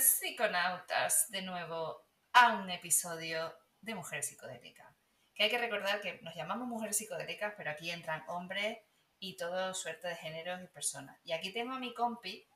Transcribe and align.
Psiconautas 0.00 1.26
de 1.30 1.42
nuevo 1.42 2.06
a 2.32 2.54
un 2.54 2.70
episodio 2.70 3.52
de 3.80 3.94
Mujeres 3.94 4.26
Psicodélicas. 4.28 4.86
Que 5.34 5.44
hay 5.44 5.50
que 5.50 5.58
recordar 5.58 6.00
que 6.00 6.20
nos 6.22 6.34
llamamos 6.34 6.68
mujeres 6.68 6.96
psicodélicas, 6.96 7.54
pero 7.56 7.70
aquí 7.70 7.90
entran 7.90 8.22
hombres 8.28 8.78
y 9.18 9.36
todo 9.36 9.74
suerte 9.74 10.08
de 10.08 10.16
géneros 10.16 10.62
y 10.62 10.66
personas. 10.68 11.18
Y 11.24 11.32
aquí 11.32 11.52
tengo 11.52 11.72
a 11.72 11.78
mi 11.78 11.94
compi, 11.94 12.46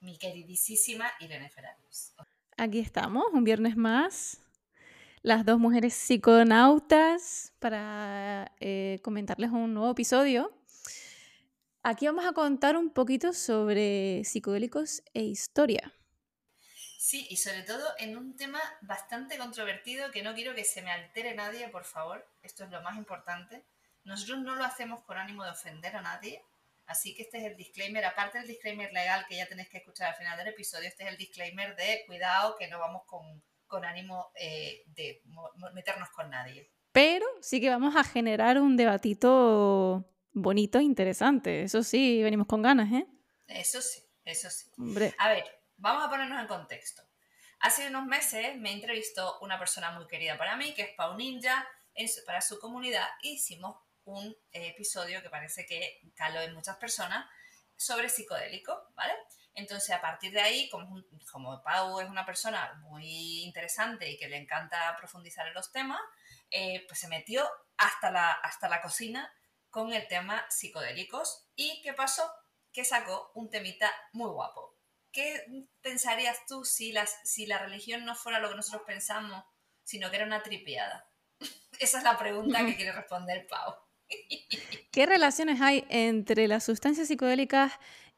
mi 0.00 0.18
queridísima 0.18 1.10
Irene 1.20 1.50
Ferrarius. 1.50 2.14
Aquí 2.56 2.80
estamos, 2.80 3.24
un 3.32 3.44
viernes 3.44 3.76
más. 3.76 4.40
Las 5.22 5.44
dos 5.44 5.58
mujeres 5.58 5.94
psiconautas 5.94 7.52
para 7.60 8.52
eh, 8.60 8.98
comentarles 9.02 9.50
un 9.50 9.74
nuevo 9.74 9.92
episodio. 9.92 10.52
Aquí 11.84 12.06
vamos 12.06 12.24
a 12.24 12.32
contar 12.32 12.76
un 12.76 12.90
poquito 12.90 13.32
sobre 13.32 14.22
psicodélicos 14.24 15.02
e 15.14 15.22
historia. 15.22 15.92
Sí, 17.02 17.26
y 17.30 17.36
sobre 17.36 17.64
todo 17.64 17.84
en 17.98 18.16
un 18.16 18.36
tema 18.36 18.60
bastante 18.80 19.36
controvertido 19.36 20.12
que 20.12 20.22
no 20.22 20.34
quiero 20.34 20.54
que 20.54 20.64
se 20.64 20.82
me 20.82 20.92
altere 20.92 21.34
nadie, 21.34 21.68
por 21.68 21.82
favor. 21.82 22.24
Esto 22.44 22.62
es 22.62 22.70
lo 22.70 22.80
más 22.80 22.96
importante. 22.96 23.64
Nosotros 24.04 24.38
no 24.38 24.54
lo 24.54 24.62
hacemos 24.62 25.02
con 25.02 25.18
ánimo 25.18 25.42
de 25.42 25.50
ofender 25.50 25.96
a 25.96 26.00
nadie, 26.00 26.44
así 26.86 27.12
que 27.16 27.22
este 27.22 27.38
es 27.38 27.44
el 27.44 27.56
disclaimer, 27.56 28.04
aparte 28.04 28.38
del 28.38 28.46
disclaimer 28.46 28.92
legal 28.92 29.26
que 29.28 29.34
ya 29.34 29.48
tenéis 29.48 29.68
que 29.68 29.78
escuchar 29.78 30.10
al 30.10 30.14
final 30.14 30.38
del 30.38 30.46
episodio, 30.46 30.86
este 30.86 31.02
es 31.02 31.10
el 31.10 31.16
disclaimer 31.16 31.74
de 31.74 32.04
cuidado 32.06 32.54
que 32.56 32.68
no 32.68 32.78
vamos 32.78 33.02
con, 33.06 33.84
ánimo 33.84 34.30
eh, 34.36 34.84
de 34.86 35.22
meternos 35.74 36.08
con 36.10 36.30
nadie. 36.30 36.70
Pero 36.92 37.26
sí 37.40 37.60
que 37.60 37.68
vamos 37.68 37.96
a 37.96 38.04
generar 38.04 38.60
un 38.60 38.76
debatito 38.76 40.08
bonito 40.30 40.78
e 40.78 40.84
interesante. 40.84 41.62
Eso 41.62 41.82
sí, 41.82 42.22
venimos 42.22 42.46
con 42.46 42.62
ganas, 42.62 42.92
¿eh? 42.92 43.08
Eso 43.48 43.82
sí, 43.82 44.00
eso 44.24 44.48
sí. 44.50 44.70
A 45.18 45.30
ver, 45.30 45.61
vamos 45.82 46.04
a 46.04 46.08
ponernos 46.08 46.40
en 46.40 46.46
contexto. 46.46 47.02
Hace 47.58 47.88
unos 47.88 48.06
meses 48.06 48.56
me 48.56 48.72
entrevistó 48.72 49.38
una 49.40 49.58
persona 49.58 49.90
muy 49.90 50.06
querida 50.06 50.38
para 50.38 50.56
mí, 50.56 50.72
que 50.74 50.82
es 50.82 50.94
Pau 50.96 51.16
Ninja, 51.16 51.68
para 52.24 52.40
su 52.40 52.58
comunidad, 52.58 53.06
hicimos 53.20 53.76
un 54.04 54.34
episodio 54.52 55.20
que 55.22 55.28
parece 55.28 55.66
que 55.66 56.00
caló 56.14 56.40
en 56.40 56.54
muchas 56.54 56.76
personas 56.76 57.28
sobre 57.76 58.08
psicodélico, 58.08 58.92
¿vale? 58.94 59.12
Entonces, 59.54 59.90
a 59.90 60.00
partir 60.00 60.32
de 60.32 60.40
ahí, 60.40 60.68
como, 60.70 61.02
como 61.30 61.62
Pau 61.62 62.00
es 62.00 62.08
una 62.08 62.24
persona 62.24 62.80
muy 62.84 63.42
interesante 63.42 64.08
y 64.08 64.16
que 64.16 64.28
le 64.28 64.36
encanta 64.36 64.96
profundizar 64.96 65.46
en 65.46 65.54
los 65.54 65.72
temas, 65.72 66.00
eh, 66.50 66.84
pues 66.86 67.00
se 67.00 67.08
metió 67.08 67.46
hasta 67.76 68.10
la, 68.10 68.32
hasta 68.32 68.68
la 68.68 68.80
cocina 68.80 69.30
con 69.68 69.92
el 69.92 70.06
tema 70.06 70.46
psicodélicos. 70.48 71.48
¿Y 71.56 71.82
qué 71.82 71.92
pasó? 71.92 72.32
Que 72.72 72.84
sacó 72.84 73.32
un 73.34 73.50
temita 73.50 73.92
muy 74.12 74.30
guapo. 74.30 74.71
¿Qué 75.12 75.68
pensarías 75.82 76.46
tú 76.46 76.64
si, 76.64 76.90
las, 76.90 77.14
si 77.24 77.46
la 77.46 77.58
religión 77.58 78.04
no 78.04 78.14
fuera 78.14 78.40
lo 78.40 78.48
que 78.48 78.56
nosotros 78.56 78.82
pensamos, 78.86 79.44
sino 79.84 80.10
que 80.10 80.16
era 80.16 80.26
una 80.26 80.42
tripiada? 80.42 81.06
Esa 81.78 81.98
es 81.98 82.04
la 82.04 82.18
pregunta 82.18 82.64
que 82.64 82.76
quiere 82.76 82.92
responder 82.92 83.46
Pau. 83.46 83.74
¿Qué 84.92 85.06
relaciones 85.06 85.60
hay 85.60 85.86
entre 85.90 86.48
las 86.48 86.64
sustancias 86.64 87.08
psicodélicas 87.08 87.72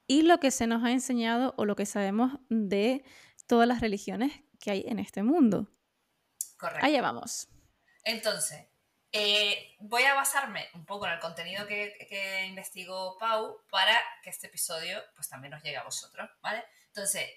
y 0.06 0.22
lo 0.22 0.38
que 0.38 0.50
se 0.50 0.66
nos 0.66 0.84
ha 0.84 0.92
enseñado 0.92 1.54
o 1.56 1.64
lo 1.64 1.76
que 1.76 1.86
sabemos 1.86 2.38
de 2.48 3.04
todas 3.46 3.66
las 3.66 3.80
religiones 3.80 4.32
que 4.60 4.70
hay 4.70 4.84
en 4.86 4.98
este 4.98 5.22
mundo? 5.22 5.68
Correcto. 6.58 6.86
Allá 6.86 7.02
vamos. 7.02 7.48
Entonces, 8.04 8.66
eh, 9.12 9.76
voy 9.80 10.02
a 10.04 10.14
basarme 10.14 10.68
un 10.74 10.84
poco 10.84 11.06
en 11.06 11.12
el 11.12 11.20
contenido 11.20 11.66
que, 11.66 11.96
que, 12.08 12.46
investigó 12.46 13.16
Pau 13.18 13.62
para 13.70 13.96
que 14.22 14.30
este 14.30 14.48
episodio 14.48 15.00
pues 15.14 15.28
también 15.28 15.52
nos 15.52 15.62
llegue 15.62 15.76
a 15.76 15.84
vosotros, 15.84 16.28
¿vale? 16.42 16.64
Entonces, 16.94 17.28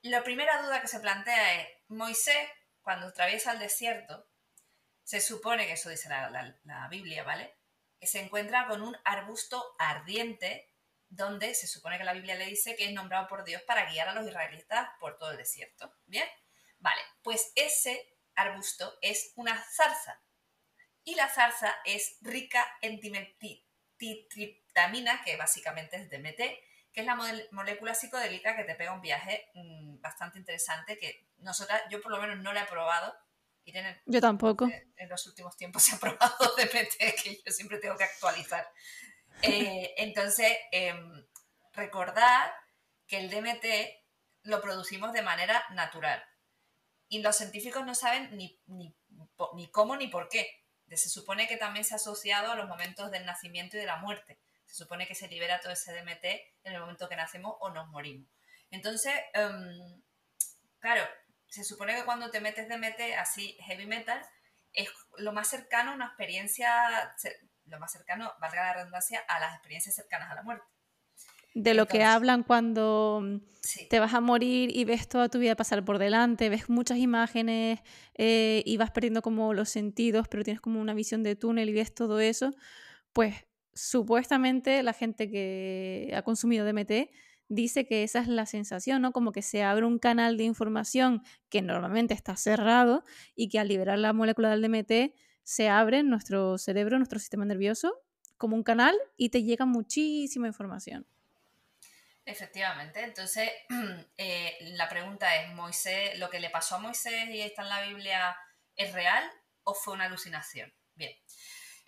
la 0.00 0.24
primera 0.24 0.62
duda 0.62 0.80
que 0.80 0.88
se 0.88 1.00
plantea 1.00 1.60
es, 1.60 1.68
Moisés, 1.88 2.48
cuando 2.80 3.08
atraviesa 3.08 3.52
el 3.52 3.58
desierto, 3.58 4.26
se 5.02 5.20
supone 5.20 5.66
que 5.66 5.74
eso 5.74 5.90
dice 5.90 6.08
la 6.08 6.88
Biblia, 6.88 7.22
¿vale? 7.22 7.54
se 8.00 8.20
encuentra 8.20 8.66
con 8.66 8.80
un 8.82 8.96
arbusto 9.04 9.76
ardiente 9.78 10.72
donde 11.08 11.54
se 11.54 11.66
supone 11.66 11.98
que 11.98 12.04
la 12.04 12.14
Biblia 12.14 12.34
le 12.34 12.46
dice 12.46 12.74
que 12.74 12.86
es 12.86 12.92
nombrado 12.92 13.28
por 13.28 13.44
Dios 13.44 13.60
para 13.62 13.90
guiar 13.90 14.08
a 14.08 14.14
los 14.14 14.26
israelitas 14.26 14.88
por 14.98 15.18
todo 15.18 15.32
el 15.32 15.36
desierto. 15.36 15.94
¿Bien? 16.06 16.26
Vale, 16.78 17.02
pues 17.22 17.52
ese 17.54 18.16
arbusto 18.34 18.98
es 19.02 19.32
una 19.36 19.62
zarza. 19.62 20.20
Y 21.04 21.14
la 21.14 21.28
zarza 21.28 21.76
es 21.84 22.16
rica 22.22 22.66
en 22.80 22.98
triptamina, 24.28 25.22
que 25.24 25.36
básicamente 25.36 25.96
es 25.96 26.08
DMT, 26.10 26.40
que 26.92 27.00
es 27.00 27.06
la 27.06 27.18
molécula 27.52 27.94
psicodélica 27.94 28.54
que 28.54 28.64
te 28.64 28.74
pega 28.74 28.92
un 28.92 29.00
viaje 29.00 29.50
mm, 29.54 30.00
bastante 30.00 30.38
interesante 30.38 30.98
que 30.98 31.26
nosotras, 31.38 31.82
yo 31.90 32.00
por 32.00 32.12
lo 32.12 32.20
menos 32.20 32.38
no 32.38 32.52
la 32.52 32.62
he 32.62 32.66
probado, 32.66 33.14
yo 34.06 34.20
tampoco. 34.20 34.68
En 34.96 35.08
los 35.08 35.26
últimos 35.26 35.56
tiempos 35.56 35.82
se 35.84 35.94
ha 35.94 35.98
probado 35.98 36.54
DMT, 36.56 37.22
que 37.22 37.42
yo 37.44 37.52
siempre 37.52 37.78
tengo 37.78 37.96
que 37.96 38.04
actualizar. 38.04 38.66
Eh, 39.42 39.94
entonces, 39.98 40.52
em, 40.72 41.24
recordar 41.72 42.52
que 43.06 43.18
el 43.18 43.30
DMT 43.30 43.64
lo 44.44 44.60
producimos 44.60 45.12
de 45.12 45.22
manera 45.22 45.64
natural. 45.70 46.22
Y 47.08 47.20
los 47.20 47.36
científicos 47.36 47.84
no 47.84 47.94
saben 47.94 48.36
ni, 48.36 48.60
ni, 48.66 48.94
ni 49.54 49.70
cómo 49.70 49.96
ni 49.96 50.08
por 50.08 50.28
qué. 50.28 50.64
Se 50.88 51.08
supone 51.08 51.46
que 51.46 51.56
también 51.56 51.84
se 51.84 51.94
ha 51.94 51.96
asociado 51.96 52.52
a 52.52 52.56
los 52.56 52.68
momentos 52.68 53.10
del 53.10 53.24
nacimiento 53.24 53.76
y 53.76 53.80
de 53.80 53.86
la 53.86 53.96
muerte. 53.96 54.38
Se 54.72 54.84
supone 54.84 55.06
que 55.06 55.14
se 55.14 55.28
libera 55.28 55.60
todo 55.60 55.74
ese 55.74 55.92
DMT 55.92 56.24
en 56.64 56.72
el 56.72 56.80
momento 56.80 57.06
que 57.06 57.14
nacemos 57.14 57.56
o 57.60 57.70
nos 57.70 57.88
morimos. 57.90 58.26
Entonces, 58.70 59.12
em, 59.34 60.02
claro, 60.78 61.02
se 61.46 61.62
supone 61.62 61.94
que 61.94 62.06
cuando 62.06 62.30
te 62.30 62.40
metes 62.40 62.70
de 62.70 62.78
mete 62.78 63.14
así 63.14 63.54
heavy 63.60 63.84
metal, 63.84 64.18
es 64.72 64.88
lo 65.18 65.34
más 65.34 65.48
cercano 65.48 65.90
a 65.90 65.94
una 65.94 66.06
experiencia, 66.06 67.14
lo 67.66 67.78
más 67.78 67.92
cercano, 67.92 68.32
valga 68.40 68.62
la 68.62 68.72
redundancia, 68.72 69.20
a 69.28 69.38
las 69.40 69.54
experiencias 69.56 69.94
cercanas 69.94 70.30
a 70.30 70.36
la 70.36 70.42
muerte. 70.42 70.64
De 71.54 71.74
lo 71.74 71.86
que 71.86 72.02
hablan 72.02 72.42
cuando 72.42 73.20
mm, 73.22 73.88
te 73.90 74.00
vas 74.00 74.14
a 74.14 74.22
morir 74.22 74.74
y 74.74 74.86
ves 74.86 75.06
toda 75.06 75.28
tu 75.28 75.38
vida 75.38 75.54
pasar 75.54 75.84
por 75.84 75.98
delante, 75.98 76.48
ves 76.48 76.70
muchas 76.70 76.96
imágenes 76.96 77.80
eh, 78.14 78.62
y 78.64 78.78
vas 78.78 78.90
perdiendo 78.90 79.20
como 79.20 79.52
los 79.52 79.68
sentidos, 79.68 80.28
pero 80.28 80.44
tienes 80.44 80.62
como 80.62 80.80
una 80.80 80.94
visión 80.94 81.22
de 81.22 81.36
túnel 81.36 81.68
y 81.68 81.74
ves 81.74 81.94
todo 81.94 82.20
eso, 82.20 82.52
pues 83.12 83.44
supuestamente 83.74 84.82
la 84.82 84.92
gente 84.92 85.30
que 85.30 86.12
ha 86.14 86.22
consumido 86.22 86.66
DMT 86.66 87.10
dice 87.48 87.86
que 87.86 88.02
esa 88.02 88.20
es 88.20 88.28
la 88.28 88.46
sensación, 88.46 89.02
¿no? 89.02 89.12
Como 89.12 89.32
que 89.32 89.42
se 89.42 89.62
abre 89.62 89.84
un 89.84 89.98
canal 89.98 90.36
de 90.36 90.44
información 90.44 91.22
que 91.50 91.60
normalmente 91.62 92.14
está 92.14 92.36
cerrado 92.36 93.04
y 93.34 93.48
que 93.48 93.58
al 93.58 93.68
liberar 93.68 93.98
la 93.98 94.12
molécula 94.12 94.50
del 94.50 94.62
DMT 94.62 95.14
se 95.42 95.68
abre 95.68 96.02
nuestro 96.02 96.56
cerebro, 96.56 96.96
nuestro 96.96 97.18
sistema 97.18 97.44
nervioso, 97.44 97.94
como 98.38 98.56
un 98.56 98.62
canal 98.62 98.96
y 99.16 99.28
te 99.28 99.42
llega 99.42 99.66
muchísima 99.66 100.46
información. 100.46 101.06
Efectivamente, 102.24 103.02
entonces 103.02 103.50
eh, 104.16 104.56
la 104.76 104.88
pregunta 104.88 105.42
es, 105.42 105.52
Moisés, 105.54 106.18
¿lo 106.18 106.30
que 106.30 106.40
le 106.40 106.50
pasó 106.50 106.76
a 106.76 106.78
Moisés 106.78 107.28
y 107.30 107.40
está 107.40 107.62
en 107.62 107.68
la 107.68 107.82
Biblia 107.82 108.36
es 108.76 108.92
real 108.92 109.24
o 109.64 109.74
fue 109.74 109.94
una 109.94 110.04
alucinación? 110.04 110.72
Bien, 110.94 111.12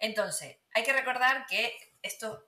entonces 0.05 0.59
hay 0.75 0.83
que 0.83 0.93
recordar 0.93 1.47
que 1.47 1.73
estos 2.03 2.39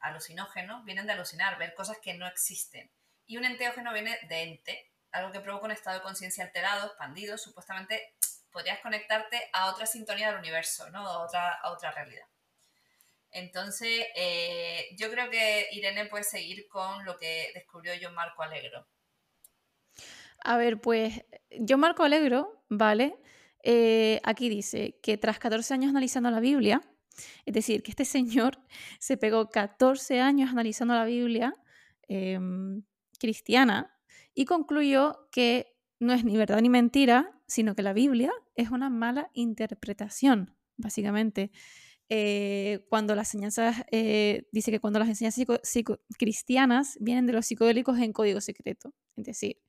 alucinógenos 0.00 0.84
vienen 0.84 1.06
de 1.06 1.12
alucinar, 1.12 1.58
ver 1.58 1.74
cosas 1.74 1.98
que 1.98 2.14
no 2.14 2.26
existen. 2.26 2.90
Y 3.26 3.36
un 3.36 3.44
enteógeno 3.44 3.92
viene 3.92 4.16
de 4.28 4.42
ente, 4.42 4.92
algo 5.10 5.32
que 5.32 5.40
provoca 5.40 5.66
un 5.66 5.72
estado 5.72 5.98
de 5.98 6.02
conciencia 6.02 6.44
alterado, 6.44 6.86
expandido. 6.86 7.36
Supuestamente 7.36 8.14
podrías 8.52 8.78
conectarte 8.80 9.40
a 9.52 9.70
otra 9.70 9.86
sintonía 9.86 10.28
del 10.28 10.38
universo, 10.38 10.88
¿no? 10.90 11.00
a, 11.00 11.24
otra, 11.24 11.54
a 11.54 11.72
otra 11.72 11.90
realidad. 11.90 12.26
Entonces, 13.32 14.06
eh, 14.14 14.88
yo 14.96 15.10
creo 15.10 15.30
que 15.30 15.68
Irene 15.72 16.06
puede 16.06 16.24
seguir 16.24 16.68
con 16.68 17.04
lo 17.04 17.16
que 17.18 17.50
descubrió 17.54 17.92
John 18.00 18.14
Marco 18.14 18.42
Alegro. 18.42 18.86
A 20.42 20.56
ver, 20.56 20.80
pues 20.80 21.24
John 21.68 21.80
Marco 21.80 22.02
Alegro, 22.02 22.64
¿vale? 22.68 23.16
Eh, 23.62 24.20
aquí 24.24 24.48
dice 24.48 24.98
que 25.02 25.18
tras 25.18 25.38
14 25.38 25.74
años 25.74 25.90
analizando 25.90 26.30
la 26.30 26.40
Biblia, 26.40 26.80
es 27.44 27.54
decir, 27.54 27.82
que 27.82 27.90
este 27.90 28.04
señor 28.04 28.58
se 28.98 29.16
pegó 29.16 29.48
14 29.50 30.20
años 30.20 30.50
analizando 30.50 30.94
la 30.94 31.04
Biblia 31.04 31.54
em, 32.08 32.82
cristiana 33.18 33.96
y 34.34 34.44
concluyó 34.44 35.28
que 35.30 35.76
no 35.98 36.12
es 36.12 36.24
ni 36.24 36.36
verdad 36.36 36.60
ni 36.60 36.70
mentira, 36.70 37.38
sino 37.46 37.74
que 37.74 37.82
la 37.82 37.92
Biblia 37.92 38.32
es 38.54 38.70
una 38.70 38.88
mala 38.88 39.30
interpretación, 39.34 40.56
básicamente. 40.76 41.50
Eh, 42.08 42.84
cuando 42.88 43.14
las 43.14 43.28
enseñanzas, 43.28 43.84
eh, 43.92 44.48
dice 44.50 44.72
que 44.72 44.80
cuando 44.80 44.98
las 44.98 45.08
enseñanzas 45.08 45.46
cristianas 46.18 46.96
vienen 47.00 47.26
de 47.26 47.34
los 47.34 47.46
psicodélicos 47.46 47.98
en 47.98 48.12
código 48.12 48.40
secreto. 48.40 48.92
Es 49.16 49.24
decir, 49.26 49.60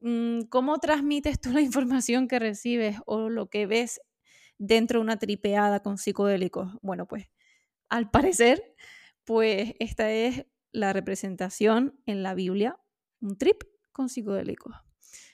mm, 0.00 0.42
¿cómo 0.50 0.78
transmites 0.78 1.40
tú 1.40 1.50
la 1.50 1.60
información 1.60 2.28
que 2.28 2.38
recibes 2.38 2.96
o 3.06 3.28
lo 3.28 3.48
que 3.50 3.66
ves 3.66 4.00
dentro 4.58 4.98
de 4.98 5.04
una 5.04 5.18
tripeada 5.18 5.80
con 5.80 5.98
psicodélicos. 5.98 6.72
Bueno, 6.82 7.06
pues 7.06 7.28
al 7.88 8.10
parecer, 8.10 8.74
pues 9.24 9.74
esta 9.78 10.10
es 10.10 10.46
la 10.72 10.92
representación 10.92 11.98
en 12.06 12.22
la 12.22 12.34
Biblia, 12.34 12.78
un 13.20 13.36
trip 13.38 13.62
con 13.92 14.08
psicodélicos. 14.08 14.74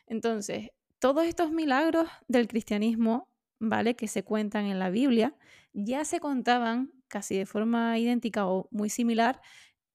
Entonces, 0.07 0.71
todos 0.99 1.25
estos 1.25 1.51
milagros 1.51 2.09
del 2.29 2.47
cristianismo, 2.47 3.33
¿vale? 3.59 3.97
Que 3.97 4.07
se 4.07 4.23
cuentan 4.23 4.67
en 4.67 4.79
la 4.79 4.91
Biblia, 4.91 5.35
ya 5.73 6.05
se 6.05 6.21
contaban 6.21 6.93
casi 7.09 7.37
de 7.37 7.47
forma 7.47 7.99
idéntica 7.99 8.47
o 8.47 8.69
muy 8.71 8.91
similar 8.91 9.41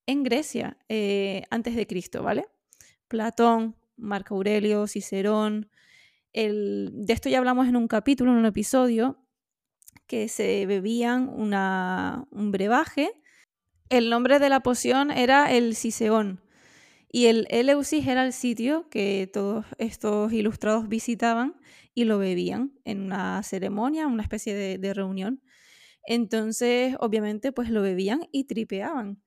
en 0.07 0.24
Grecia 0.24 0.78
eh, 0.89 1.44
antes 1.50 1.75
de 1.75 1.88
Cristo, 1.88 2.24
¿vale? 2.24 2.45
Platón, 3.07 3.75
Marco 3.98 4.36
Aurelio, 4.36 4.88
Cicerón. 4.88 5.69
De 6.35 7.13
esto 7.13 7.29
ya 7.29 7.37
hablamos 7.37 7.67
en 7.67 7.75
un 7.75 7.87
capítulo, 7.87 8.31
en 8.31 8.37
un 8.37 8.45
episodio, 8.45 9.25
que 10.07 10.27
se 10.27 10.65
bebían 10.65 11.29
un 11.29 12.51
brebaje. 12.51 13.11
El 13.89 14.09
nombre 14.09 14.39
de 14.39 14.49
la 14.49 14.59
poción 14.61 15.11
era 15.11 15.51
el 15.51 15.75
Ciceón. 15.75 16.41
Y 17.09 17.27
el 17.27 17.47
Eleusis 17.49 18.05
era 18.05 18.25
el 18.25 18.33
sitio 18.33 18.89
que 18.89 19.29
todos 19.31 19.65
estos 19.77 20.33
ilustrados 20.33 20.89
visitaban 20.89 21.55
y 21.93 22.03
lo 22.03 22.17
bebían 22.17 22.73
en 22.83 23.01
una 23.03 23.41
ceremonia, 23.41 24.07
una 24.07 24.23
especie 24.23 24.53
de, 24.53 24.93
reunión. 24.93 25.41
Entonces, 26.05 26.95
obviamente, 26.99 27.53
pues 27.53 27.69
lo 27.69 27.81
bebían 27.81 28.27
y 28.33 28.43
tripeaban. 28.45 29.23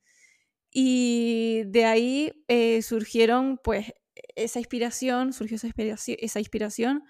Y 0.71 1.63
de 1.67 1.87
ahí 1.87 2.45
eh, 2.49 2.83
surgieron, 2.83 3.59
pues, 3.65 3.95
esa 4.45 4.59
inspiración, 4.59 5.33
surgió 5.33 5.57
esa 5.57 5.67
inspiración, 5.67 6.17
esa 6.21 6.39
inspiración 6.39 7.05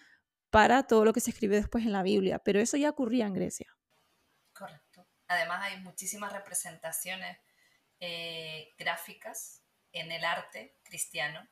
para 0.50 0.86
todo 0.86 1.04
lo 1.04 1.12
que 1.12 1.20
se 1.20 1.30
escribe 1.30 1.56
después 1.56 1.84
en 1.84 1.92
la 1.92 2.02
Biblia. 2.02 2.38
Pero 2.38 2.60
eso 2.60 2.76
ya 2.76 2.90
ocurría 2.90 3.26
en 3.26 3.34
Grecia. 3.34 3.76
Correcto. 4.52 5.06
Además, 5.28 5.60
hay 5.62 5.80
muchísimas 5.80 6.32
representaciones 6.32 7.38
eh, 8.00 8.74
gráficas 8.78 9.62
en 9.92 10.10
el 10.12 10.24
arte 10.24 10.76
cristiano, 10.82 11.46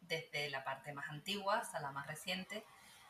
desde 0.00 0.50
la 0.50 0.62
parte 0.64 0.92
más 0.92 1.08
antigua 1.08 1.58
hasta 1.58 1.80
la 1.80 1.90
más 1.90 2.06
reciente, 2.06 2.64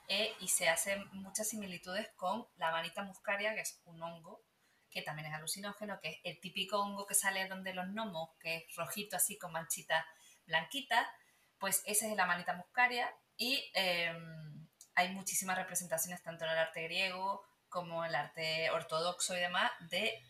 eh, 0.09 0.33
y 0.41 0.49
se 0.49 0.69
hacen 0.69 1.05
muchas 1.13 1.49
similitudes 1.49 2.09
con 2.17 2.47
la 2.57 2.71
manita 2.71 3.03
muscaria, 3.03 3.55
que 3.55 3.63
es 3.63 3.81
un 3.85 4.03
hongo 4.03 4.45
que 4.95 5.03
también 5.03 5.27
es 5.27 5.35
alucinógeno, 5.35 5.99
que 6.01 6.09
es 6.09 6.19
el 6.23 6.41
típico 6.41 6.81
hongo 6.81 7.05
que 7.05 7.15
sale 7.15 7.49
donde 7.49 7.75
los 7.75 7.87
gnomos, 7.89 8.31
que 8.39 8.59
es 8.59 8.77
rojito 8.77 9.17
así 9.17 9.37
con 9.37 9.51
manchitas 9.51 10.05
blanquitas, 10.47 11.05
pues 11.59 11.83
ese 11.87 12.11
es 12.11 12.17
la 12.17 12.27
manita 12.27 12.55
muscaria 12.55 13.13
y 13.37 13.71
em, 13.75 14.67
hay 14.95 15.13
muchísimas 15.13 15.57
representaciones 15.57 16.23
tanto 16.23 16.45
en 16.45 16.51
el 16.51 16.59
arte 16.59 16.83
griego 16.85 17.43
como 17.69 18.05
en 18.05 18.11
el 18.11 18.15
arte 18.15 18.71
ortodoxo 18.71 19.37
y 19.37 19.41
demás 19.41 19.71
de, 19.91 20.23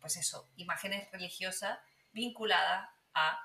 pues 0.00 0.16
eso, 0.16 0.48
imágenes 0.56 1.10
religiosas 1.10 1.78
vinculadas 2.12 2.88
a 3.14 3.38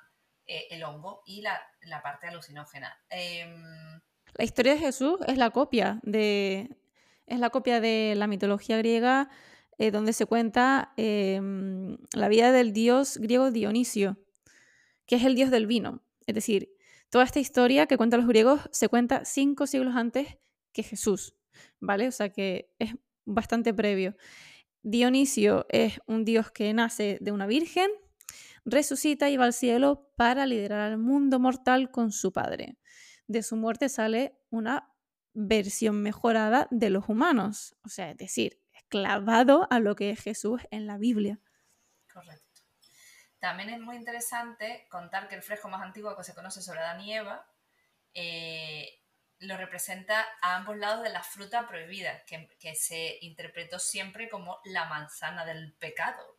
eh, 0.46 0.68
el 0.72 0.84
hongo 0.84 1.24
y 1.26 1.42
la, 1.42 1.60
parte 2.04 2.28
alucinógena. 2.28 2.96
Em, 3.10 4.02
la 4.34 4.44
historia 4.44 4.74
de 4.74 4.80
Jesús 4.80 5.20
es 5.28 5.38
la 5.38 5.50
copia 5.50 6.00
de, 6.04 6.78
es 7.26 7.40
la 7.40 7.50
copia 7.50 7.82
de 7.82 8.14
la 8.16 8.28
mitología 8.28 8.78
griega 8.78 9.30
eh, 9.78 9.90
donde 9.90 10.14
se 10.14 10.28
cuenta 10.28 10.94
em, 10.98 11.98
la 12.14 12.28
vida 12.28 12.52
del 12.52 12.74
dios 12.74 13.18
griego 13.18 13.50
Dionisio, 13.50 14.18
que 15.08 15.16
es 15.16 15.24
el 15.24 15.34
dios 15.34 15.50
del 15.50 15.66
vino. 15.66 16.04
Es 16.28 16.36
decir, 16.36 16.70
toda 17.12 17.26
esta 17.26 17.40
historia 17.40 17.86
que 17.86 17.98
cuentan 17.98 18.22
los 18.22 18.30
griegos 18.30 18.62
se 18.72 18.90
cuenta 18.90 19.26
cinco 19.26 19.68
siglos 19.68 19.96
antes 19.96 20.40
que 20.74 20.82
Jesús, 20.82 21.36
¿vale? 21.80 22.08
O 22.08 22.12
sea 22.12 22.30
que 22.30 22.74
es 22.80 22.96
bastante 23.26 23.74
previo. 23.74 24.16
Dionisio 24.82 25.68
es 25.70 26.00
un 26.08 26.26
dios 26.26 26.52
que 26.52 26.74
nace 26.74 27.20
de 27.22 27.32
una 27.32 27.46
virgen 27.46 27.92
resucita 28.66 29.30
y 29.30 29.38
va 29.38 29.46
al 29.46 29.54
cielo 29.54 30.12
para 30.16 30.46
liderar 30.46 30.80
al 30.80 30.98
mundo 30.98 31.40
mortal 31.40 31.92
con 31.92 32.12
su 32.12 32.32
padre. 32.32 32.78
De 33.28 33.44
su 33.44 33.56
muerte 33.56 33.90
sale 33.90 34.40
una 34.50 34.92
versión 35.34 36.02
mejorada 36.02 36.68
de 36.72 36.90
los 36.90 37.10
humanos, 37.10 37.76
o 37.84 37.90
sea, 37.90 38.12
es 38.12 38.18
decir, 38.18 38.60
clavado 38.90 39.68
a 39.70 39.80
lo 39.80 39.96
que 39.96 40.10
es 40.12 40.22
Jesús 40.22 40.62
en 40.72 40.86
la 40.86 40.98
Biblia. 40.98 41.40
Correcto. 42.12 42.51
También 43.42 43.72
es 43.72 43.80
muy 43.80 43.96
interesante 43.96 44.86
contar 44.92 45.28
que 45.28 45.34
el 45.34 45.42
fresco 45.42 45.68
más 45.68 45.82
antiguo 45.82 46.16
que 46.16 46.24
se 46.24 46.36
conoce 46.36 46.62
sobre 46.62 46.80
Adán 46.80 47.02
y 47.02 47.16
Eva 47.16 47.44
eh, 48.14 49.02
lo 49.40 49.58
representa 49.58 50.28
a 50.44 50.58
ambos 50.58 50.78
lados 50.78 51.02
de 51.02 51.10
la 51.10 51.24
fruta 51.24 51.68
prohibida, 51.68 52.24
que, 52.26 52.76
se 52.76 53.18
interpretó 53.22 53.80
siempre 53.80 54.30
como 54.30 54.62
la 54.64 54.86
manzana 54.86 55.44
del 55.44 55.74
pecado. 55.74 56.38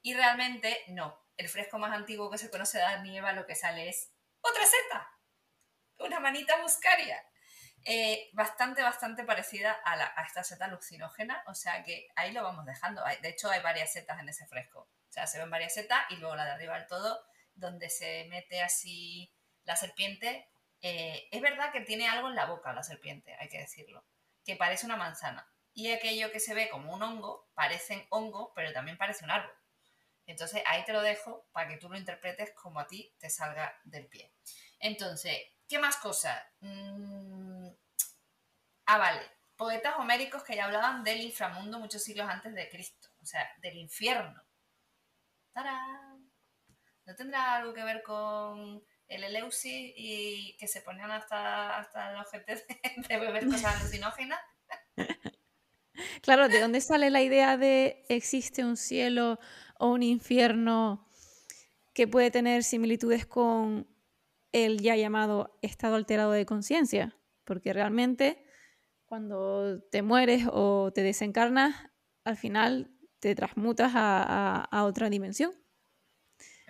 Y 0.00 0.14
realmente 0.14 0.84
no, 0.88 1.22
el 1.36 1.50
fresco 1.50 1.78
más 1.78 1.92
antiguo 1.92 2.30
que 2.30 2.38
se 2.38 2.50
conoce 2.50 2.78
de 2.78 2.84
Adán 2.84 3.04
y 3.04 3.18
Eva, 3.18 3.34
lo 3.34 3.44
que 3.44 3.54
sale 3.54 3.90
es 3.90 4.10
otra 4.40 4.64
seta, 4.64 5.06
una 5.98 6.20
manita 6.20 6.56
muscaria. 6.62 7.22
Eh, 7.86 8.30
bastante, 8.32 8.82
bastante 8.82 9.24
parecida 9.24 9.78
a, 9.84 10.22
esta 10.24 10.42
seta 10.42 10.64
alucinógena, 10.64 11.42
o 11.46 11.54
sea 11.54 11.82
que 11.82 12.08
ahí 12.16 12.32
lo 12.32 12.42
vamos 12.42 12.64
dejando. 12.64 13.02
de 13.20 13.28
hecho, 13.28 13.50
hay 13.50 13.60
varias 13.60 13.92
setas 13.92 14.18
en 14.20 14.28
ese 14.28 14.46
fresco. 14.46 14.80
O 14.80 15.12
sea, 15.12 15.26
se 15.26 15.38
ven 15.38 15.50
varias 15.50 15.74
setas 15.74 16.00
y 16.10 16.16
luego 16.16 16.34
la 16.34 16.46
de 16.46 16.52
arriba 16.52 16.78
del 16.78 16.86
todo, 16.86 17.24
donde 17.54 17.90
se 17.90 18.26
mete 18.30 18.62
así 18.62 19.32
la 19.64 19.76
serpiente. 19.76 20.48
Eh, 20.80 21.28
es 21.30 21.40
verdad 21.40 21.72
que 21.72 21.82
tiene 21.82 22.08
algo 22.08 22.28
en 22.28 22.34
la 22.34 22.46
boca 22.46 22.72
la 22.72 22.82
serpiente, 22.82 23.36
hay 23.38 23.48
que 23.48 23.58
decirlo, 23.58 24.04
que 24.44 24.56
parece 24.56 24.86
una 24.86 24.96
manzana. 24.96 25.46
Y 25.72 25.92
aquello 25.92 26.30
que 26.32 26.40
se 26.40 26.54
ve 26.54 26.68
como 26.70 26.92
un 26.92 27.02
hongo, 27.02 27.48
parece 27.54 28.06
hongo, 28.10 28.52
pero 28.54 28.72
también 28.72 28.96
parece 28.96 29.24
un 29.24 29.30
árbol. 29.30 29.54
Entonces 30.26 30.62
ahí 30.66 30.84
te 30.84 30.92
lo 30.92 31.02
dejo 31.02 31.46
para 31.52 31.68
que 31.68 31.76
tú 31.76 31.88
lo 31.88 31.98
interpretes 31.98 32.52
como 32.54 32.80
a 32.80 32.86
ti 32.86 33.14
te 33.18 33.28
salga 33.28 33.78
del 33.84 34.06
pie. 34.06 34.32
Entonces, 34.78 35.38
¿qué 35.68 35.78
más 35.78 35.96
cosas? 35.96 36.40
Mm, 36.60 37.68
ah, 38.86 38.98
vale. 38.98 39.20
Poetas 39.56 39.94
homéricos 39.98 40.42
que 40.42 40.56
ya 40.56 40.64
hablaban 40.64 41.04
del 41.04 41.20
inframundo 41.20 41.78
muchos 41.78 42.02
siglos 42.02 42.28
antes 42.28 42.54
de 42.54 42.68
Cristo, 42.68 43.08
o 43.22 43.26
sea, 43.26 43.48
del 43.58 43.76
infierno. 43.76 44.42
¡Tarán! 45.52 46.32
¿No 47.06 47.14
tendrá 47.14 47.56
algo 47.56 47.72
que 47.72 47.84
ver 47.84 48.02
con 48.02 48.82
el 49.06 49.24
Eleusis 49.24 49.92
y 49.96 50.56
que 50.58 50.66
se 50.66 50.80
ponían 50.80 51.10
hasta, 51.10 51.78
hasta 51.78 52.12
los 52.12 52.28
gente 52.30 52.64
de 53.08 53.18
beber 53.18 53.46
cosas 53.46 53.80
alucinógenas? 53.80 54.40
Claro, 56.22 56.48
¿de 56.48 56.60
dónde 56.60 56.80
sale 56.80 57.10
la 57.10 57.22
idea 57.22 57.56
de 57.56 58.04
existe 58.08 58.64
un 58.64 58.76
cielo 58.76 59.38
o 59.78 59.88
un 59.88 60.02
infierno 60.02 61.06
que 61.92 62.08
puede 62.08 62.30
tener 62.30 62.64
similitudes 62.64 63.26
con 63.26 63.86
el 64.54 64.80
ya 64.80 64.94
llamado 64.94 65.58
estado 65.62 65.96
alterado 65.96 66.30
de 66.30 66.46
conciencia, 66.46 67.18
porque 67.42 67.72
realmente 67.72 68.46
cuando 69.04 69.82
te 69.90 70.00
mueres 70.02 70.46
o 70.48 70.92
te 70.94 71.02
desencarnas, 71.02 71.74
al 72.22 72.36
final 72.36 72.96
te 73.18 73.34
transmutas 73.34 73.92
a, 73.96 74.84
otra 74.84 75.10
dimensión. 75.10 75.52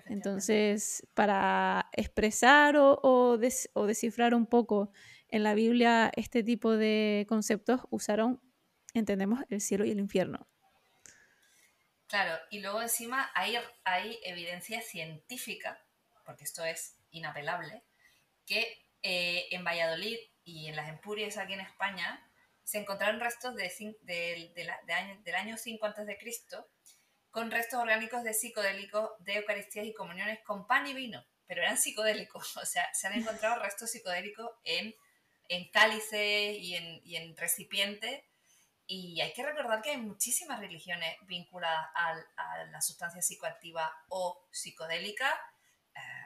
Entonces, 0.06 1.06
para 1.12 1.90
expresar 1.92 2.76
o, 2.76 3.00
o, 3.02 3.86
descifrar 3.86 4.34
un 4.34 4.46
poco 4.46 4.90
en 5.28 5.42
la 5.42 5.54
Biblia 5.54 6.10
este 6.16 6.42
tipo 6.42 6.76
de 6.76 7.26
conceptos, 7.28 7.82
usaron, 7.90 8.40
entendemos, 8.94 9.40
el 9.50 9.60
cielo 9.60 9.84
y 9.84 9.90
el 9.90 10.00
infierno. 10.00 10.48
Claro, 12.06 12.38
y 12.50 12.60
luego 12.60 12.80
encima 12.80 13.30
hay, 13.34 13.56
hay 13.84 14.18
evidencia 14.24 14.80
científica, 14.80 15.84
porque 16.24 16.44
esto 16.44 16.64
es 16.64 16.96
inapelable, 17.14 17.82
que 18.46 18.60
eh, 19.02 19.46
en 19.50 19.64
Valladolid 19.64 20.18
y 20.44 20.68
en 20.68 20.76
las 20.76 20.88
Empurias 20.88 21.38
aquí 21.38 21.54
en 21.54 21.60
España 21.60 22.30
se 22.62 22.78
encontraron 22.78 23.20
restos 23.20 23.54
de, 23.54 24.52
del 24.54 25.34
año 25.34 25.56
5 25.56 25.86
a.C. 25.86 26.18
con 27.30 27.50
restos 27.50 27.80
orgánicos 27.80 28.22
de 28.22 28.34
psicodélicos 28.34 29.10
de 29.20 29.36
Eucaristías 29.36 29.86
y 29.86 29.94
comuniones 29.94 30.38
con 30.44 30.66
pan 30.66 30.86
y 30.86 30.94
vino, 30.94 31.24
pero 31.46 31.62
eran 31.62 31.78
psicodélicos, 31.78 32.56
o 32.58 32.66
sea, 32.66 32.92
se 32.94 33.06
han 33.06 33.14
encontrado 33.14 33.62
restos 33.62 33.90
psicodélicos 33.90 34.50
en, 34.64 34.94
en 35.48 35.70
cálices 35.70 36.56
y 36.58 36.76
en, 36.76 37.00
y 37.04 37.16
en 37.16 37.36
recipientes 37.36 38.22
y 38.86 39.20
hay 39.20 39.32
que 39.32 39.44
recordar 39.44 39.80
que 39.80 39.90
hay 39.90 39.96
muchísimas 39.96 40.60
religiones 40.60 41.16
vinculadas 41.26 41.86
a, 41.94 42.64
la 42.70 42.80
sustancia 42.82 43.22
psicoactiva 43.22 43.90
o 44.08 44.46
psicodélica. 44.50 45.32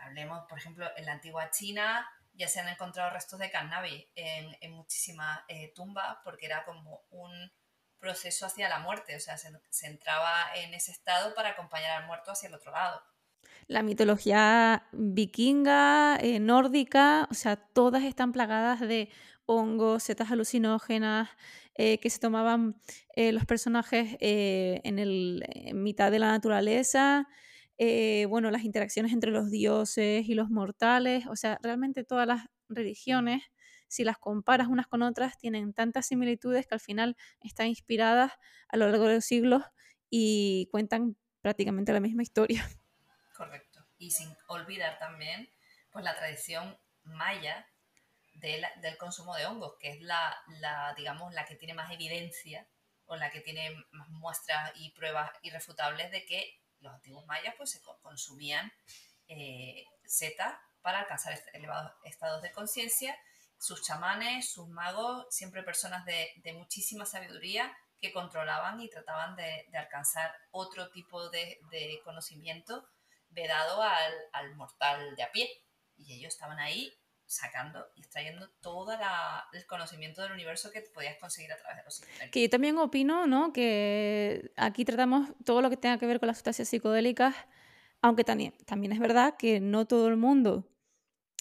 Hablemos, 0.09 0.45
por 0.49 0.59
ejemplo, 0.59 0.87
en 0.97 1.05
la 1.05 1.12
antigua 1.12 1.50
China 1.50 2.09
ya 2.33 2.49
se 2.49 2.61
han 2.61 2.69
encontrado 2.69 3.11
restos 3.11 3.38
de 3.38 3.50
cannabis 3.50 4.07
en, 4.15 4.73
muchísimas 4.73 5.41
eh, 5.49 5.73
tumbas 5.75 6.19
porque 6.25 6.47
era 6.47 6.65
como 6.65 7.03
un 7.11 7.53
proceso 7.99 8.47
hacia 8.47 8.69
la 8.69 8.79
muerte, 8.79 9.17
o 9.17 9.21
sea, 9.21 9.37
se, 9.37 9.87
entraba 9.87 10.55
en 10.55 10.73
ese 10.73 10.93
estado 10.93 11.35
para 11.35 11.50
acompañar 11.50 12.00
al 12.00 12.07
muerto 12.07 12.31
hacia 12.31 12.49
el 12.49 12.55
otro 12.55 12.71
lado. 12.71 13.03
La 13.67 13.83
mitología 13.83 14.87
vikinga, 14.93 16.17
eh, 16.21 16.38
nórdica, 16.38 17.27
o 17.31 17.35
sea, 17.35 17.57
todas 17.57 18.05
están 18.05 18.33
plagadas 18.33 18.81
de 18.81 19.11
hongos, 19.47 20.05
setas 20.05 20.31
alucinógenas, 20.31 21.29
eh, 21.81 21.99
que 22.00 22.11
se 22.11 22.19
tomaban 22.19 22.75
eh, 23.15 23.31
los 23.31 23.47
personajes 23.47 24.17
eh, 24.19 24.81
en, 24.83 24.99
el, 24.99 25.45
mitad 25.75 26.11
de 26.11 26.19
la 26.19 26.27
naturaleza, 26.27 27.29
bueno, 28.28 28.50
las 28.50 28.64
interacciones 28.64 29.12
entre 29.12 29.30
los 29.30 29.50
dioses 29.50 30.28
y 30.28 30.35
los 30.35 30.50
mortales, 30.50 31.26
o 31.26 31.37
sea, 31.37 31.58
realmente 31.62 32.04
todas 32.04 32.26
las 32.26 32.47
religiones, 32.68 33.42
si 33.88 34.04
las 34.04 34.18
comparas 34.18 34.68
unas 34.68 34.87
con 34.87 35.02
otras, 35.02 35.38
tienen 35.38 35.73
tantas 35.73 36.06
similitudes 36.06 36.66
que 36.66 36.75
al 36.75 36.80
final 36.80 37.16
están 37.40 37.68
inspiradas 37.68 38.32
a 38.68 38.76
lo 38.76 38.88
largo 38.90 39.06
de 39.06 39.14
los 39.16 39.25
siglos 39.25 39.62
y 40.11 40.68
cuentan 40.70 41.16
prácticamente 41.40 41.92
la 41.92 42.00
misma 42.00 42.23
historia. 42.23 42.62
Correcto. 43.37 43.87
Y 43.99 44.11
sin 44.11 44.35
olvidar 44.49 44.99
también 44.99 45.49
pues, 45.90 46.04
la 46.04 46.16
tradición 46.16 46.78
maya 47.04 47.66
del 48.35 48.97
consumo 48.99 49.35
de 49.35 49.47
hongos, 49.47 49.75
que 49.80 49.90
es 49.90 50.00
la, 50.00 50.37
la, 50.61 50.94
digamos, 50.97 51.35
la 51.35 51.44
que 51.44 51.56
tiene 51.56 51.75
más 51.75 51.90
evidencia 51.90 52.68
o 53.06 53.16
la 53.16 53.30
que 53.30 53.40
tiene 53.40 53.75
más 53.90 54.08
muestras 54.11 54.73
y 54.76 54.92
pruebas 54.92 55.30
irrefutables 55.42 56.12
de 56.12 56.25
que 56.25 56.61
los 56.80 56.92
antiguos 56.92 57.26
mayas 57.26 57.54
pues, 57.56 57.70
se 57.70 57.80
consumían 58.02 58.73
eh, 59.28 59.85
para 60.82 61.00
alcanzar 61.00 61.38
elevados 61.52 61.92
estados 62.04 62.42
de 62.42 62.52
conciencia. 62.52 63.16
Sus 63.58 63.82
chamanes, 63.82 64.50
sus 64.50 64.68
magos, 64.68 65.26
siempre 65.30 65.62
personas 65.62 66.04
de, 66.04 66.30
muchísima 66.54 67.04
sabiduría 67.04 67.76
que 68.00 68.12
controlaban 68.12 68.80
y 68.80 68.88
trataban 68.88 69.35
de, 69.37 69.66
alcanzar 69.76 70.32
otro 70.52 70.90
tipo 70.90 71.28
de, 71.30 71.58
conocimiento 72.04 72.88
vedado 73.30 73.82
al, 73.82 74.14
al, 74.32 74.54
mortal 74.54 75.16
de 75.16 75.23
a 75.25 75.32
pie. 75.32 75.50
Y 75.97 76.14
ellos 76.14 76.32
estaban 76.32 76.61
ahí 76.61 76.97
sacando 77.28 77.87
y 77.94 78.00
extrayendo 78.00 78.49
todo 78.61 78.97
el 79.52 79.66
conocimiento 79.66 80.23
del 80.23 80.32
universo 80.32 80.70
que 80.73 80.80
podías 80.80 81.18
conseguir 81.18 81.52
a 81.52 81.58
través 81.58 81.76
de 81.76 81.85
los 81.85 81.94
psicodélicos. 81.94 82.30
Que 82.30 82.42
yo 82.42 82.50
también 82.50 82.78
opino, 82.78 83.26
¿no? 83.26 83.52
Que 83.52 84.50
aquí 84.56 84.85
tratamos 84.85 85.28
todo 85.44 85.61
lo 85.61 85.68
que 85.70 85.76
tenga 85.76 85.99
que 85.99 86.06
ver 86.06 86.20
con 86.20 86.26
las 86.26 86.38
sustancias 86.38 86.68
psicodélicas, 86.68 87.35
aunque 88.00 88.25
también, 88.25 88.54
también 88.64 88.92
es 88.92 88.99
verdad 88.99 89.37
que 89.38 89.61
no 89.61 89.87
todo 89.87 90.08
el 90.08 90.16
mundo 90.16 90.66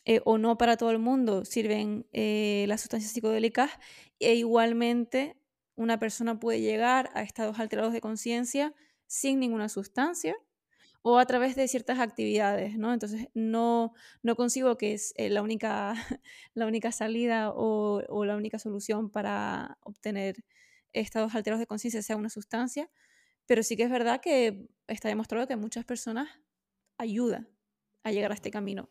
eh, 0.05 0.21
o 0.25 0.37
no 0.37 0.57
para 0.57 0.77
todo 0.77 0.91
el 0.91 0.99
mundo 0.99 1.45
sirven 1.45 2.05
eh, 2.11 2.65
las 2.67 2.81
sustancias 2.81 3.13
psicodélicas 3.13 3.71
e 4.19 4.35
igualmente 4.35 5.37
una 5.75 5.99
persona 5.99 6.39
puede 6.39 6.59
llegar 6.59 7.11
a 7.13 7.21
estados 7.21 7.59
alterados 7.59 7.93
de 7.93 8.01
conciencia 8.01 8.73
sin 9.05 9.39
ninguna 9.39 9.69
sustancia 9.69 10.35
o 11.09 11.19
a 11.19 11.25
través 11.25 11.55
de 11.55 11.69
ciertas 11.69 11.99
actividades, 11.99 12.77
¿no? 12.77 12.91
Entonces 12.91 13.29
no, 13.33 13.93
no 14.23 14.35
consigo 14.35 14.77
que 14.77 14.93
es 14.93 15.13
eh, 15.15 15.29
la, 15.29 15.41
única, 15.41 15.93
la 16.53 16.67
única 16.67 16.91
salida 16.91 17.51
o, 17.51 18.03
o, 18.09 18.25
la 18.25 18.35
única 18.35 18.59
solución 18.59 19.09
para 19.09 19.77
obtener 19.83 20.43
estados 20.91 21.33
alterados 21.33 21.61
de 21.61 21.65
conciencia 21.65 22.01
sea 22.01 22.17
una 22.17 22.29
sustancia, 22.29 22.89
pero 23.45 23.63
sí 23.63 23.77
que 23.77 23.83
es 23.83 23.89
verdad 23.89 24.19
que 24.19 24.67
está 24.87 25.07
demostrado 25.07 25.47
que 25.47 25.55
muchas 25.55 25.85
personas 25.85 26.27
ayuda 26.97 27.47
a 28.03 28.11
llegar 28.11 28.31
a 28.31 28.35
este 28.35 28.51
camino. 28.51 28.89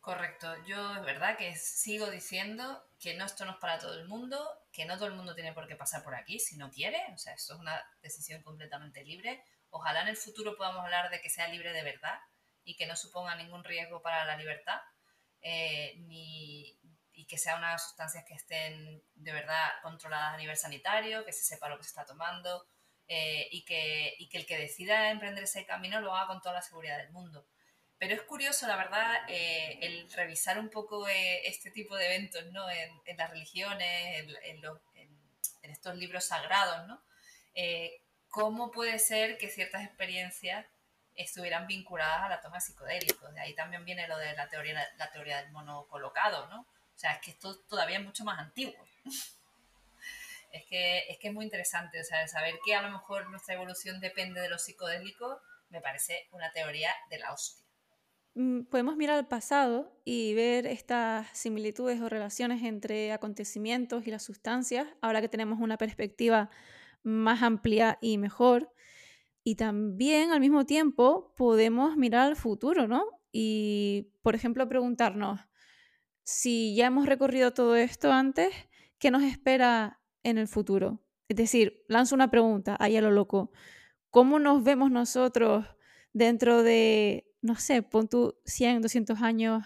Correcto, 0.00 0.54
yo 0.68 0.94
es 0.94 1.04
verdad 1.04 1.36
que 1.36 1.56
sigo 1.56 2.12
diciendo 2.12 2.80
que 3.00 3.14
no 3.14 3.24
esto 3.24 3.44
no 3.44 3.52
es 3.52 3.58
para 3.58 3.80
todo 3.80 3.98
el 3.98 4.06
mundo, 4.06 4.38
que 4.70 4.84
no 4.84 4.94
todo 4.94 5.08
el 5.08 5.14
mundo 5.14 5.34
tiene 5.34 5.52
por 5.52 5.66
qué 5.66 5.74
pasar 5.74 6.04
por 6.04 6.14
aquí 6.14 6.38
si 6.38 6.56
no 6.56 6.70
quiere, 6.70 7.00
o 7.12 7.18
sea, 7.18 7.34
eso 7.34 7.54
es 7.54 7.60
una 7.60 7.84
decisión 8.02 8.40
completamente 8.44 9.02
libre 9.02 9.42
Ojalá 9.74 10.02
en 10.02 10.08
el 10.08 10.18
futuro 10.18 10.54
podamos 10.54 10.84
hablar 10.84 11.08
de 11.08 11.22
que 11.22 11.30
sea 11.30 11.48
libre 11.48 11.72
de 11.72 11.82
verdad 11.82 12.20
y 12.62 12.76
que 12.76 12.86
no 12.86 12.94
suponga 12.94 13.34
ningún 13.36 13.64
riesgo 13.64 14.02
para 14.02 14.26
la 14.26 14.36
libertad, 14.36 14.78
eh, 15.40 15.94
ni, 15.96 16.78
y 17.12 17.26
que 17.26 17.38
sean 17.38 17.58
unas 17.58 17.82
sustancias 17.82 18.22
que 18.28 18.34
estén 18.34 19.02
de 19.14 19.32
verdad 19.32 19.70
controladas 19.82 20.34
a 20.34 20.36
nivel 20.36 20.58
sanitario, 20.58 21.24
que 21.24 21.32
se 21.32 21.42
sepa 21.42 21.70
lo 21.70 21.78
que 21.78 21.84
se 21.84 21.88
está 21.88 22.04
tomando 22.04 22.66
eh, 23.08 23.48
y, 23.50 23.64
que, 23.64 24.14
y, 24.18 24.28
que, 24.28 24.38
el 24.38 24.46
que 24.46 24.58
decida 24.58 25.10
emprender 25.10 25.44
ese 25.44 25.64
camino 25.64 26.02
lo 26.02 26.14
haga 26.14 26.26
con 26.26 26.42
toda 26.42 26.56
la 26.56 26.62
seguridad 26.62 26.98
del 26.98 27.10
mundo. 27.10 27.46
Pero 27.96 28.14
es 28.14 28.22
curioso, 28.22 28.66
la 28.66 28.76
verdad, 28.76 29.22
eh, 29.28 29.78
el 29.80 30.12
revisar 30.12 30.58
un 30.58 30.68
poco 30.68 31.06
este 31.08 31.70
tipo 31.70 31.96
de 31.96 32.14
eventos 32.14 32.44
¿no? 32.52 32.68
en, 32.68 33.16
las 33.16 33.30
religiones, 33.30 34.28
en, 34.44 34.60
los, 34.60 34.78
en, 34.96 35.70
estos 35.70 35.96
libros 35.96 36.24
sagrados, 36.26 36.86
¿no? 36.86 37.02
Cómo 38.32 38.72
puede 38.72 38.98
ser 38.98 39.36
que 39.38 39.48
ciertas 39.48 39.84
experiencias 39.84 40.66
estuvieran 41.14 41.66
vinculadas 41.66 42.22
a 42.22 42.28
la 42.30 42.40
toma 42.40 42.56
de 42.56 42.62
psicodélicos. 42.62 43.32
De 43.34 43.40
ahí 43.40 43.54
también 43.54 43.84
viene 43.84 44.08
lo 44.08 44.16
de 44.16 44.32
la 44.32 44.48
teoría, 44.48 44.88
la 44.96 45.10
teoría 45.12 45.42
del 45.42 45.52
mono 45.52 45.86
colocado, 45.88 46.48
¿no? 46.48 46.62
O 46.62 46.98
sea, 46.98 47.12
es 47.12 47.20
que 47.20 47.32
esto 47.32 47.60
todavía 47.68 47.98
es 47.98 48.04
mucho 48.04 48.24
más 48.24 48.38
antiguo. 48.38 48.74
es, 50.50 50.64
que, 50.64 51.10
es 51.10 51.18
que 51.18 51.28
es 51.28 51.34
muy 51.34 51.44
interesante, 51.44 52.00
o 52.00 52.04
sea, 52.04 52.26
saber 52.26 52.54
que 52.64 52.74
a 52.74 52.80
lo 52.80 52.90
mejor 52.90 53.28
nuestra 53.28 53.54
evolución 53.54 54.00
depende 54.00 54.40
de 54.40 54.48
los 54.48 54.62
psicodélicos 54.62 55.38
me 55.68 55.80
parece 55.80 56.28
una 56.32 56.50
teoría 56.52 56.90
de 57.10 57.18
la 57.18 57.32
hostia. 57.32 57.64
Mm, 58.34 58.62
podemos 58.62 58.96
mirar 58.96 59.18
al 59.18 59.28
pasado 59.28 59.92
y 60.04 60.32
ver 60.34 60.66
estas 60.66 61.26
similitudes 61.36 62.00
o 62.00 62.08
relaciones 62.08 62.62
entre 62.62 63.12
acontecimientos 63.12 64.06
y 64.06 64.10
las 64.10 64.22
sustancias, 64.22 64.86
ahora 65.02 65.20
que 65.20 65.28
tenemos 65.28 65.60
una 65.60 65.76
perspectiva 65.76 66.50
más 67.02 67.42
amplia 67.42 67.98
y 68.00 68.18
mejor. 68.18 68.72
Y 69.44 69.56
también 69.56 70.30
al 70.30 70.40
mismo 70.40 70.66
tiempo 70.66 71.34
podemos 71.36 71.96
mirar 71.96 72.28
al 72.28 72.36
futuro, 72.36 72.86
¿no? 72.86 73.04
Y, 73.32 74.12
por 74.22 74.34
ejemplo, 74.34 74.68
preguntarnos, 74.68 75.40
si 76.22 76.74
ya 76.76 76.86
hemos 76.86 77.06
recorrido 77.06 77.52
todo 77.52 77.74
esto 77.76 78.12
antes, 78.12 78.54
¿qué 78.98 79.10
nos 79.10 79.22
espera 79.22 80.00
en 80.22 80.38
el 80.38 80.46
futuro? 80.46 81.02
Es 81.28 81.36
decir, 81.36 81.82
lanzo 81.88 82.14
una 82.14 82.30
pregunta, 82.30 82.76
ahí 82.78 82.96
a 82.96 83.02
lo 83.02 83.10
loco. 83.10 83.50
¿Cómo 84.10 84.38
nos 84.38 84.62
vemos 84.62 84.90
nosotros 84.90 85.66
dentro 86.12 86.62
de, 86.62 87.26
no 87.40 87.56
sé, 87.56 87.82
pon 87.82 88.08
tú 88.08 88.36
100, 88.44 88.82
200 88.82 89.22
años 89.22 89.64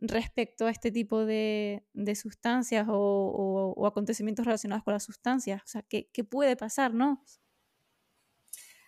respecto 0.00 0.66
a 0.66 0.70
este 0.70 0.90
tipo 0.90 1.24
de, 1.24 1.84
sustancias 2.14 2.86
o, 2.88 3.86
acontecimientos 3.86 4.44
relacionados 4.44 4.84
con 4.84 4.94
las 4.94 5.04
sustancias? 5.04 5.62
O 5.62 5.66
sea, 5.66 5.82
¿qué, 5.82 6.24
puede 6.24 6.56
pasar, 6.56 6.94
no? 6.94 7.24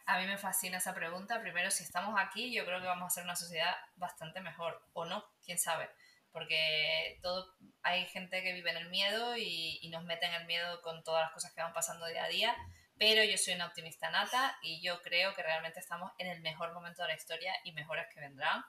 A 0.06 0.18
mí 0.18 0.26
me 0.26 0.36
fascina 0.36 0.78
esa 0.78 0.94
pregunta. 0.94 1.40
Primero, 1.40 1.70
si 1.70 1.84
estamos 1.84 2.14
aquí, 2.18 2.52
yo 2.52 2.64
creo 2.64 2.80
que 2.80 2.86
vamos 2.86 3.06
a 3.06 3.14
ser 3.14 3.24
una 3.24 3.36
sociedad 3.36 3.74
bastante 3.96 4.40
mejor, 4.40 4.82
o 4.92 5.04
no, 5.04 5.24
quién 5.44 5.58
sabe. 5.58 5.88
Porque 6.32 7.18
todo, 7.22 7.54
hay 7.82 8.06
gente 8.06 8.42
que 8.42 8.54
vive 8.54 8.70
en 8.70 8.78
el 8.78 8.88
miedo 8.88 9.36
y, 9.36 9.78
y 9.82 9.90
nos 9.90 10.04
mete 10.04 10.26
en 10.26 10.34
el 10.34 10.46
miedo 10.46 10.80
con 10.82 11.04
todas 11.04 11.22
las 11.22 11.32
cosas 11.32 11.52
que 11.52 11.60
van 11.60 11.74
pasando 11.74 12.06
día 12.06 12.24
a 12.24 12.28
día. 12.28 12.56
Pero 12.98 13.22
yo 13.24 13.36
soy 13.36 13.54
una 13.54 13.66
optimista 13.66 14.10
nata 14.10 14.56
y 14.62 14.80
yo 14.82 15.00
creo 15.02 15.34
que 15.34 15.42
realmente 15.42 15.80
estamos 15.80 16.12
en 16.18 16.28
el 16.28 16.40
mejor 16.40 16.72
momento 16.72 17.02
de 17.02 17.08
la 17.08 17.14
historia 17.14 17.52
y 17.64 17.72
mejores 17.72 18.06
que 18.12 18.20
vendrán. 18.20 18.64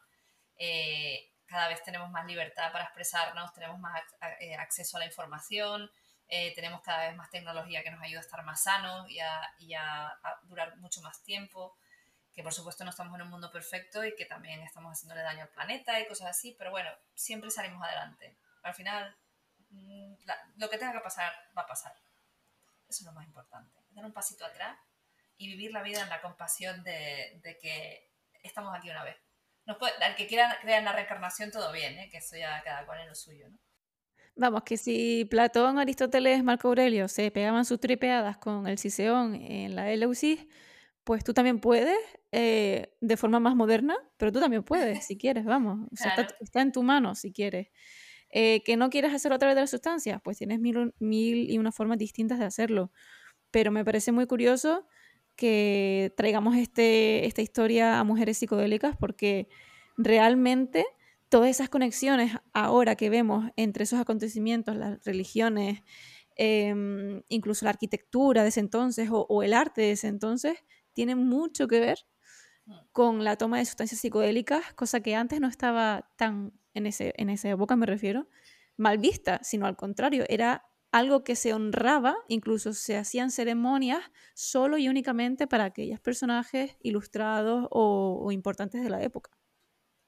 Eh, 0.58 1.33
cada 1.46 1.68
vez 1.68 1.84
tenemos 1.84 2.10
más 2.10 2.26
libertad 2.26 2.72
para 2.72 2.86
expresarnos, 2.86 3.54
tenemos 3.54 3.80
más 3.80 4.02
eh, 4.40 4.56
acceso 4.56 4.98
a 4.98 5.02
la 5.02 5.06
información, 5.06 5.90
eh, 6.28 6.54
tenemos 6.56 6.82
cada 6.82 7.08
vez 7.08 7.16
más 7.16 7.30
tecnología 7.30 7.84
que 7.84 7.92
nos 7.92 8.02
ayuda 8.02 8.20
a 8.20 8.24
estar 8.24 8.44
más 8.44 8.64
sanos 8.64 9.10
y, 9.10 9.20
a, 9.20 10.20
durar 10.44 10.76
mucho 10.78 11.02
más 11.02 11.22
tiempo, 11.24 11.78
que 12.34 12.44
por 12.44 12.54
supuesto 12.54 12.84
no 12.84 12.90
estamos 12.90 13.14
en 13.16 13.22
un 13.22 13.30
mundo 13.30 13.52
perfecto 13.52 14.04
y 14.04 14.16
que 14.16 14.26
también 14.26 14.62
estamos 14.62 14.94
haciéndole 14.94 15.22
daño 15.22 15.44
al 15.44 15.50
planeta 15.50 16.00
y 16.00 16.08
cosas 16.08 16.30
así, 16.30 16.56
pero 16.58 16.72
bueno, 16.72 16.90
siempre 17.14 17.52
salimos 17.52 17.84
adelante. 17.84 18.36
Al 18.64 18.74
final, 18.74 19.16
mm, 19.70 20.14
lo 20.58 20.70
que 20.70 20.78
tenga 20.78 20.94
que 20.94 21.02
pasar, 21.02 21.34
va 21.56 21.64
a 21.64 21.68
pasar. 21.68 21.94
Eso 22.90 23.02
es 23.02 23.06
lo 23.06 23.12
más 23.12 23.26
importante. 23.26 23.80
Dar 23.92 24.06
un 24.06 24.14
pasito 24.14 24.46
atrás 24.46 24.78
y 25.38 25.48
vivir 25.48 25.72
la 25.72 25.84
vida 25.84 26.02
en 26.02 26.10
la 26.10 26.22
compasión 26.22 26.84
de, 26.84 27.40
de 27.44 27.58
que 27.60 28.10
estamos 28.42 28.76
aquí 28.76 28.90
una 28.90 29.04
vez 29.04 29.18
no 29.66 29.78
puede, 29.78 29.94
al 30.04 30.16
que 30.16 30.28
quiera 30.28 30.58
creer 30.62 30.80
en 30.80 30.86
la 30.86 30.94
reencarnación, 30.94 31.52
todo 31.52 31.72
bien, 31.72 31.98
¿eh? 31.98 32.10
que 32.12 32.18
eso 32.18 32.36
ya 32.36 32.62
cada 32.64 32.86
cual 32.86 33.02
en 33.02 33.08
lo 33.08 33.16
suyo, 33.16 33.50
¿no? 33.50 33.58
Vamos, 34.36 34.64
que 34.64 34.78
si 34.78 35.26
Platón, 35.26 35.78
Aristóteles, 35.78 36.44
Marco 36.44 36.68
Aurelio 36.68 37.08
se 37.08 37.30
pegaban 37.30 37.66
sus 37.66 37.80
tripeadas 37.80 38.38
con 38.38 38.66
el 38.66 38.80
Ciceón 38.80 39.36
en 39.36 39.76
la 39.76 39.92
Eleusis, 39.92 40.48
pues 41.04 41.24
tú 41.24 41.34
también 41.34 41.60
puedes, 41.60 41.98
eh, 42.32 42.96
de 43.00 43.18
forma 43.18 43.40
más 43.40 43.56
moderna, 43.56 43.96
pero 44.18 44.32
tú 44.32 44.40
también 44.40 44.64
puedes, 44.64 45.06
si 45.06 45.18
quieres, 45.18 45.46
vamos. 45.46 45.88
está, 45.92 46.62
en 46.62 46.72
tu 46.72 46.82
mano, 46.82 47.14
si 47.14 47.32
quieres. 47.32 47.68
Eh, 48.30 48.64
que 48.64 48.76
no 48.76 48.90
quieres 48.90 49.14
hacerlo 49.14 49.36
a 49.36 49.40
través 49.40 49.56
de 49.56 49.62
las 49.62 49.70
sustancias, 49.70 50.20
pues 50.24 50.40
tienes 50.40 50.60
mil, 50.60 50.96
mil 50.98 51.52
y 51.52 51.60
una 51.60 51.72
formas 51.72 52.00
distintas 52.00 52.40
de 52.40 52.46
hacerlo. 52.46 52.92
Pero 53.52 53.72
me 53.72 53.86
parece 53.86 54.12
muy 54.12 54.26
curioso 54.26 54.88
que 55.36 56.14
traigamos 56.16 56.56
este, 56.58 57.26
esta 57.26 57.42
historia 57.42 58.00
a 58.00 58.04
mujeres 58.04 58.38
psicodélicas 58.38 58.96
porque 58.98 59.48
realmente 59.98 60.86
todas 61.30 61.50
esas 61.50 61.70
conexiones 61.70 62.34
ahora 62.54 62.96
que 62.96 63.10
vemos 63.10 63.50
entre 63.56 63.86
esos 63.86 64.00
acontecimientos, 64.00 64.76
las 64.76 65.04
religiones, 65.04 65.82
em, 66.36 67.24
incluso 67.28 67.66
la 67.66 67.72
arquitectura 67.72 68.44
de 68.44 68.50
ese 68.50 68.60
entonces 68.60 69.10
o, 69.12 69.42
el 69.44 69.54
arte 69.54 69.82
de 69.82 69.92
ese 69.94 70.08
entonces, 70.08 70.64
tienen 70.94 71.18
mucho 71.18 71.68
que 71.68 71.80
ver 71.80 71.98
con 72.92 73.24
la 73.24 73.36
toma 73.36 73.58
de 73.58 73.66
sustancias 73.66 74.00
psicodélicas, 74.00 74.74
cosa 74.76 75.02
que 75.02 75.16
antes 75.16 75.42
no 75.42 75.48
estaba 75.48 76.08
tan, 76.18 76.54
en, 76.76 76.86
ese, 76.86 77.14
en 77.18 77.30
esa 77.30 77.50
época 77.50 77.76
me 77.76 77.88
refiero, 77.88 78.30
mal 78.78 79.00
vista, 79.00 79.40
sino 79.44 79.66
al 79.66 79.76
contrario, 79.76 80.26
era 80.30 80.66
algo 80.94 81.24
que 81.24 81.36
se 81.36 81.54
honraba, 81.54 82.16
incluso 82.28 82.72
se 82.72 82.96
hacían 82.96 83.32
ceremonias 83.32 84.12
solo 84.36 84.78
y 84.78 84.88
únicamente 84.88 85.48
para 85.48 85.66
aquellos 85.66 86.00
personajes 86.00 86.78
ilustrados 86.82 87.68
o, 87.72 88.32
importantes 88.32 88.84
de 88.84 88.90
la 88.90 89.02
época. 89.02 89.32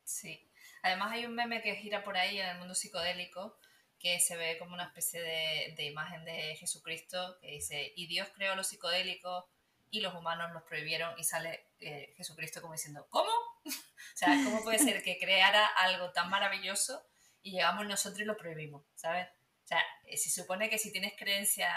Sí, 0.04 0.42
Además 0.84 1.14
hay 1.14 1.26
un 1.26 1.34
meme 1.34 1.64
que 1.64 1.76
gira 1.78 2.04
por 2.04 2.16
ahí 2.16 2.40
en 2.40 2.48
el 2.48 2.60
mundo 2.60 2.76
psicodélico 2.76 3.58
que 3.98 4.20
se 4.20 4.38
ve 4.38 4.60
como 4.60 4.76
una 4.76 4.84
especie 4.84 5.20
de, 5.20 5.84
imagen 5.84 6.24
de 6.24 6.56
Jesucristo 6.58 7.40
que 7.42 7.48
dice, 7.48 7.92
y 7.96 8.06
Dios 8.06 8.30
creó 8.36 8.56
los 8.56 8.68
psicodélicos 8.68 9.46
y 9.90 10.02
los 10.02 10.14
humanos 10.14 10.52
los 10.54 10.62
prohibieron 10.62 11.18
y 11.18 11.24
sale 11.24 11.66
eh, 11.80 12.14
Jesucristo 12.16 12.62
como 12.62 12.74
diciendo, 12.74 13.08
¿cómo? 13.10 13.32
o 13.66 13.72
sea, 14.14 14.30
¿cómo 14.46 14.62
puede 14.64 14.78
ser 14.78 15.02
que 15.02 15.18
creara 15.18 15.66
algo 15.66 16.12
tan 16.12 16.30
maravilloso 16.30 17.04
y 17.42 17.54
llegamos 17.54 17.88
nosotros 17.88 18.22
y 18.22 18.26
lo 18.26 18.38
prohibimos, 18.38 18.86
¿sabes? 18.94 19.28
O 19.66 19.68
sea, 19.68 19.84
eh, 20.06 20.16
se 20.16 20.30
supone 20.30 20.70
que 20.70 20.78
si 20.78 20.92
tienes 20.92 21.14
creencia 21.18 21.74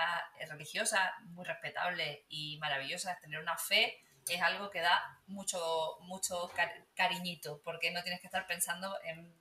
religiosa 0.47 1.14
muy 1.23 1.45
respetable 1.45 2.26
y 2.28 2.59
maravillosa, 2.59 3.18
tener 3.18 3.40
una 3.40 3.57
fe 3.57 4.04
es 4.35 4.42
algo 4.42 4.71
que 4.71 4.80
da 4.80 5.21
mucho, 5.26 5.97
mucho 6.00 6.50
cariñito, 6.95 7.61
porque 7.62 7.90
no 7.90 8.02
tienes 8.02 8.21
que 8.21 8.26
estar 8.26 8.47
pensando 8.47 8.97
en, 9.02 9.35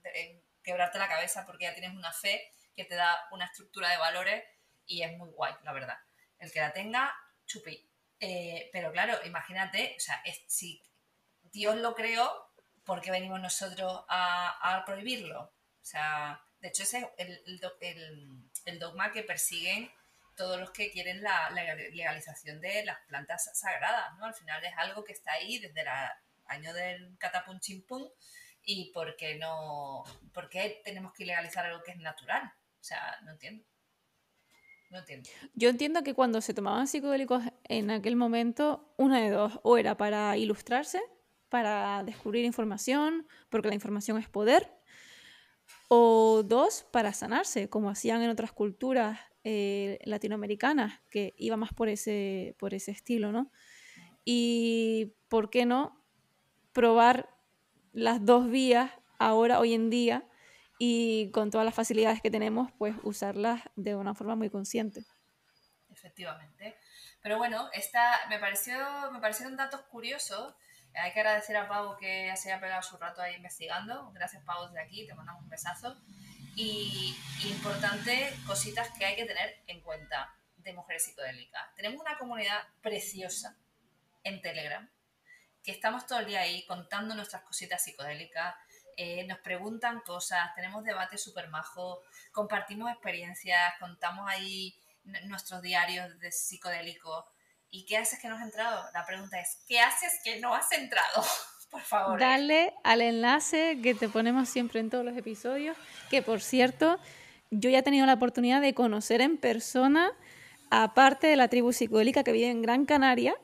quebrarte 0.63 0.99
la 0.99 1.07
cabeza 1.07 1.45
porque 1.45 1.63
ya 1.63 1.73
tienes 1.73 1.95
una 1.95 2.11
fe 2.11 2.51
que 2.75 2.83
te 2.83 2.95
da 2.95 3.25
una 3.31 3.45
estructura 3.45 3.89
de 3.89 3.97
valores 3.97 4.43
y 4.85 5.01
es 5.01 5.17
muy 5.17 5.29
guay, 5.29 5.53
la 5.63 5.71
verdad. 5.71 5.97
El 6.39 6.51
que 6.51 6.59
la 6.59 6.73
tenga, 6.73 7.15
chupi. 7.45 7.89
Eh, 8.19 8.69
pero 8.73 8.91
claro, 8.91 9.17
imagínate, 9.25 9.95
o 9.95 9.99
sea, 9.99 10.21
si 10.47 10.83
Dios 11.43 11.77
lo 11.77 11.95
creó, 11.95 12.51
¿por 12.83 13.01
qué 13.01 13.11
venimos 13.11 13.39
nosotros 13.39 14.03
a, 14.09 14.83
prohibirlo? 14.85 15.43
O 15.43 15.85
sea, 15.85 16.43
de 16.67 16.71
hecho 16.71 16.83
ese 16.83 17.09
es 17.17 17.41
el 18.65 18.79
dogma 18.79 19.13
que 19.13 19.23
persiguen 19.23 19.89
todos 20.35 20.59
los 20.59 20.71
que 20.71 20.91
quieren 20.91 21.21
la, 21.21 21.49
legalización 21.49 22.59
de 22.59 22.83
las 22.83 22.99
plantas 23.07 23.49
sagradas, 23.57 24.17
¿no? 24.19 24.25
Al 24.25 24.33
final 24.33 24.63
es 24.65 24.73
algo 24.75 25.05
que 25.05 25.13
está 25.13 25.31
ahí 25.31 25.59
desde 25.59 25.81
el 25.81 25.87
año 26.47 26.73
del 26.73 27.17
catapum 27.17 27.57
chimpum 27.61 28.03
y 28.63 28.91
¿por 28.91 29.15
qué 29.15 29.35
no, 29.35 30.03
por 30.33 30.49
qué 30.49 30.81
tenemos 30.83 31.13
que 31.13 31.23
ilegalizar 31.23 31.65
algo 31.65 31.81
que 31.83 31.91
es 31.91 31.97
natural? 31.99 32.43
O 32.79 32.83
sea, 32.83 33.17
no 33.23 33.31
entiendo. 33.31 33.65
No 34.89 34.99
entiendo. 34.99 35.29
Yo 35.53 35.69
entiendo 35.69 36.03
que 36.03 36.13
cuando 36.13 36.41
se 36.41 36.53
tomaban 36.53 36.87
psicodélicos 36.87 37.43
en 37.63 37.91
aquel 37.91 38.17
momento, 38.17 38.93
una 38.97 39.21
de 39.21 39.29
dos, 39.29 39.59
o 39.63 39.77
era 39.77 39.95
para 39.95 40.35
ilustrarse, 40.35 41.01
para 41.47 42.03
descubrir 42.03 42.43
información, 42.43 43.25
porque 43.49 43.69
la 43.69 43.75
información 43.75 44.17
es 44.17 44.27
poder, 44.27 44.76
o 45.87 46.43
dos, 46.43 46.85
para 46.91 47.13
sanarse, 47.13 47.69
como 47.69 47.89
hacían 47.89 48.21
en 48.21 48.29
otras 48.29 48.51
culturas 48.51 49.19
eh, 49.43 49.99
latinoamericanas, 50.03 50.99
que 51.09 51.33
iba 51.37 51.55
más 51.57 51.73
por 51.73 51.89
ese, 51.89 52.55
por 52.59 52.73
ese 52.73 52.91
estilo, 52.91 53.31
¿no? 53.31 53.51
Y 54.25 55.15
por 55.29 55.49
qué 55.49 55.65
no 55.65 56.03
probar 56.73 57.29
las 57.93 58.25
dos 58.25 58.49
vías 58.49 58.91
ahora, 59.17 59.59
hoy 59.59 59.73
en 59.73 59.89
día, 59.89 60.27
y 60.77 61.31
con 61.31 61.49
todas 61.49 61.65
las 61.65 61.73
facilidades 61.73 62.21
que 62.21 62.29
tenemos, 62.29 62.71
pues 62.77 62.95
usarlas 63.03 63.61
de 63.75 63.95
una 63.95 64.13
forma 64.13 64.35
muy 64.35 64.49
consciente. 64.49 65.05
Efectivamente. 65.89 66.77
Pero 67.21 67.37
bueno, 67.37 67.69
esta, 67.73 68.27
me, 68.29 68.37
pareció, 68.39 68.77
me 69.11 69.19
parecieron 69.19 69.55
datos 69.55 69.81
curiosos. 69.83 70.53
Hay 70.97 71.13
que 71.13 71.19
agradecer 71.19 71.55
a 71.57 71.67
Pau 71.67 71.97
que 71.97 72.33
se 72.35 72.51
haya 72.51 72.61
pegado 72.61 72.81
su 72.81 72.97
rato 72.97 73.21
ahí 73.21 73.35
investigando. 73.35 74.11
Gracias, 74.13 74.43
Pau, 74.43 74.67
desde 74.67 74.81
aquí. 74.81 75.05
Te 75.05 75.13
mandamos 75.13 75.43
un 75.43 75.49
besazo. 75.49 75.95
Y, 76.55 77.15
importante, 77.45 78.33
cositas 78.47 78.89
que 78.97 79.05
hay 79.05 79.15
que 79.15 79.25
tener 79.25 79.61
en 79.67 79.81
cuenta 79.81 80.33
de 80.57 80.73
mujeres 80.73 81.05
psicodélicas. 81.05 81.75
Tenemos 81.75 82.01
una 82.01 82.17
comunidad 82.17 82.59
preciosa 82.81 83.55
en 84.23 84.41
Telegram, 84.41 84.89
que 85.63 85.71
estamos 85.71 86.07
todo 86.07 86.19
el 86.19 86.25
día 86.25 86.41
ahí 86.41 86.65
contando 86.65 87.13
nuestras 87.13 87.43
cositas 87.43 87.83
psicodélicas, 87.83 88.55
eh, 88.99 89.23
nos 89.27 89.37
preguntan 89.39 90.01
cosas, 90.01 90.55
tenemos 90.55 90.83
debates 90.83 91.23
súper 91.23 91.49
majos, 91.49 91.99
compartimos 92.31 92.91
experiencias, 92.91 93.75
contamos 93.79 94.27
ahí 94.27 94.75
nuestros 95.25 95.61
diarios 95.61 96.19
de 96.19 96.31
psicodélicos. 96.31 97.25
¿Y 97.69 97.85
qué 97.85 97.97
haces 97.97 98.19
que 98.19 98.27
no 98.27 98.35
has 98.35 98.43
entrado? 98.43 98.83
La 98.93 99.05
pregunta 99.05 99.39
es, 99.39 99.63
¿qué 99.67 99.79
haces 99.79 100.19
que 100.23 100.39
no 100.39 100.53
has 100.53 100.71
entrado? 100.71 101.23
por 101.69 101.81
favor. 101.81 102.19
Dale 102.19 102.73
al 102.83 103.01
enlace 103.01 103.79
que 103.81 103.93
te 103.93 104.09
ponemos 104.09 104.49
siempre 104.49 104.79
en 104.79 104.89
todos 104.89 105.05
los 105.05 105.17
episodios, 105.17 105.77
que 106.09 106.21
por 106.21 106.41
cierto, 106.41 106.99
yo 107.51 107.69
ya 107.69 107.79
he 107.79 107.83
tenido 107.83 108.05
la 108.05 108.13
oportunidad 108.13 108.61
de 108.61 108.73
conocer 108.73 109.21
en 109.21 109.37
persona 109.37 110.11
a 110.69 110.93
parte 110.93 111.27
de 111.27 111.35
la 111.35 111.47
tribu 111.47 111.71
psicodélica 111.71 112.23
que 112.23 112.31
vive 112.31 112.49
en 112.49 112.61
Gran 112.61 112.85
Canaria 112.85 113.35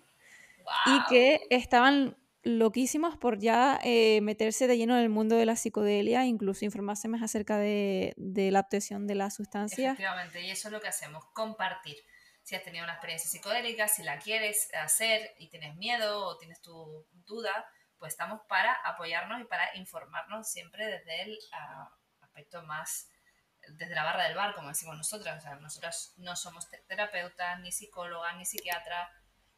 y 0.85 1.03
que 1.09 1.41
estaban 1.49 2.17
loquísimos 2.43 3.17
por 3.17 3.39
ya 3.39 3.79
eh, 3.83 4.19
meterse 4.21 4.67
de 4.67 4.77
lleno 4.77 4.97
en 4.97 5.03
el 5.03 5.09
mundo 5.09 5.35
de 5.37 5.45
la 5.45 5.55
psicodelia, 5.55 6.25
incluso 6.25 6.65
informarse 6.65 7.07
más 7.07 7.21
acerca 7.21 7.57
de, 7.57 8.13
de 8.17 8.51
la 8.51 8.59
obtención 8.61 9.07
de 9.07 9.15
las 9.15 9.35
sustancias. 9.35 9.93
Efectivamente, 9.93 10.41
y 10.41 10.51
eso 10.51 10.67
es 10.67 10.71
lo 10.73 10.81
que 10.81 10.89
hacemos, 10.89 11.23
compartir. 11.33 11.97
Si 12.43 12.55
has 12.55 12.63
tenido 12.63 12.83
una 12.83 12.93
experiencia 12.93 13.29
psicodélica, 13.29 13.87
si 13.87 14.03
la 14.03 14.19
quieres 14.19 14.69
hacer 14.73 15.33
y 15.37 15.47
tienes 15.49 15.75
miedo 15.75 16.25
o 16.25 16.37
tienes 16.37 16.61
tu 16.61 17.07
duda, 17.25 17.65
pues 17.97 18.13
estamos 18.13 18.41
para 18.47 18.73
apoyarnos 18.83 19.41
y 19.41 19.45
para 19.45 19.75
informarnos 19.77 20.49
siempre 20.49 20.85
desde 20.85 21.23
el 21.23 21.39
ah, 21.53 21.89
aspecto 22.21 22.61
más, 22.63 23.09
desde 23.69 23.95
la 23.95 24.03
barra 24.03 24.25
del 24.25 24.35
bar, 24.35 24.55
como 24.55 24.67
decimos 24.67 24.97
nosotras. 24.97 25.39
O 25.39 25.41
sea, 25.41 25.55
nosotras 25.55 26.13
no 26.17 26.35
somos 26.35 26.67
terapeutas, 26.87 27.59
ni 27.61 27.71
psicólogas, 27.71 28.35
ni 28.35 28.45
psiquiatras, 28.45 29.09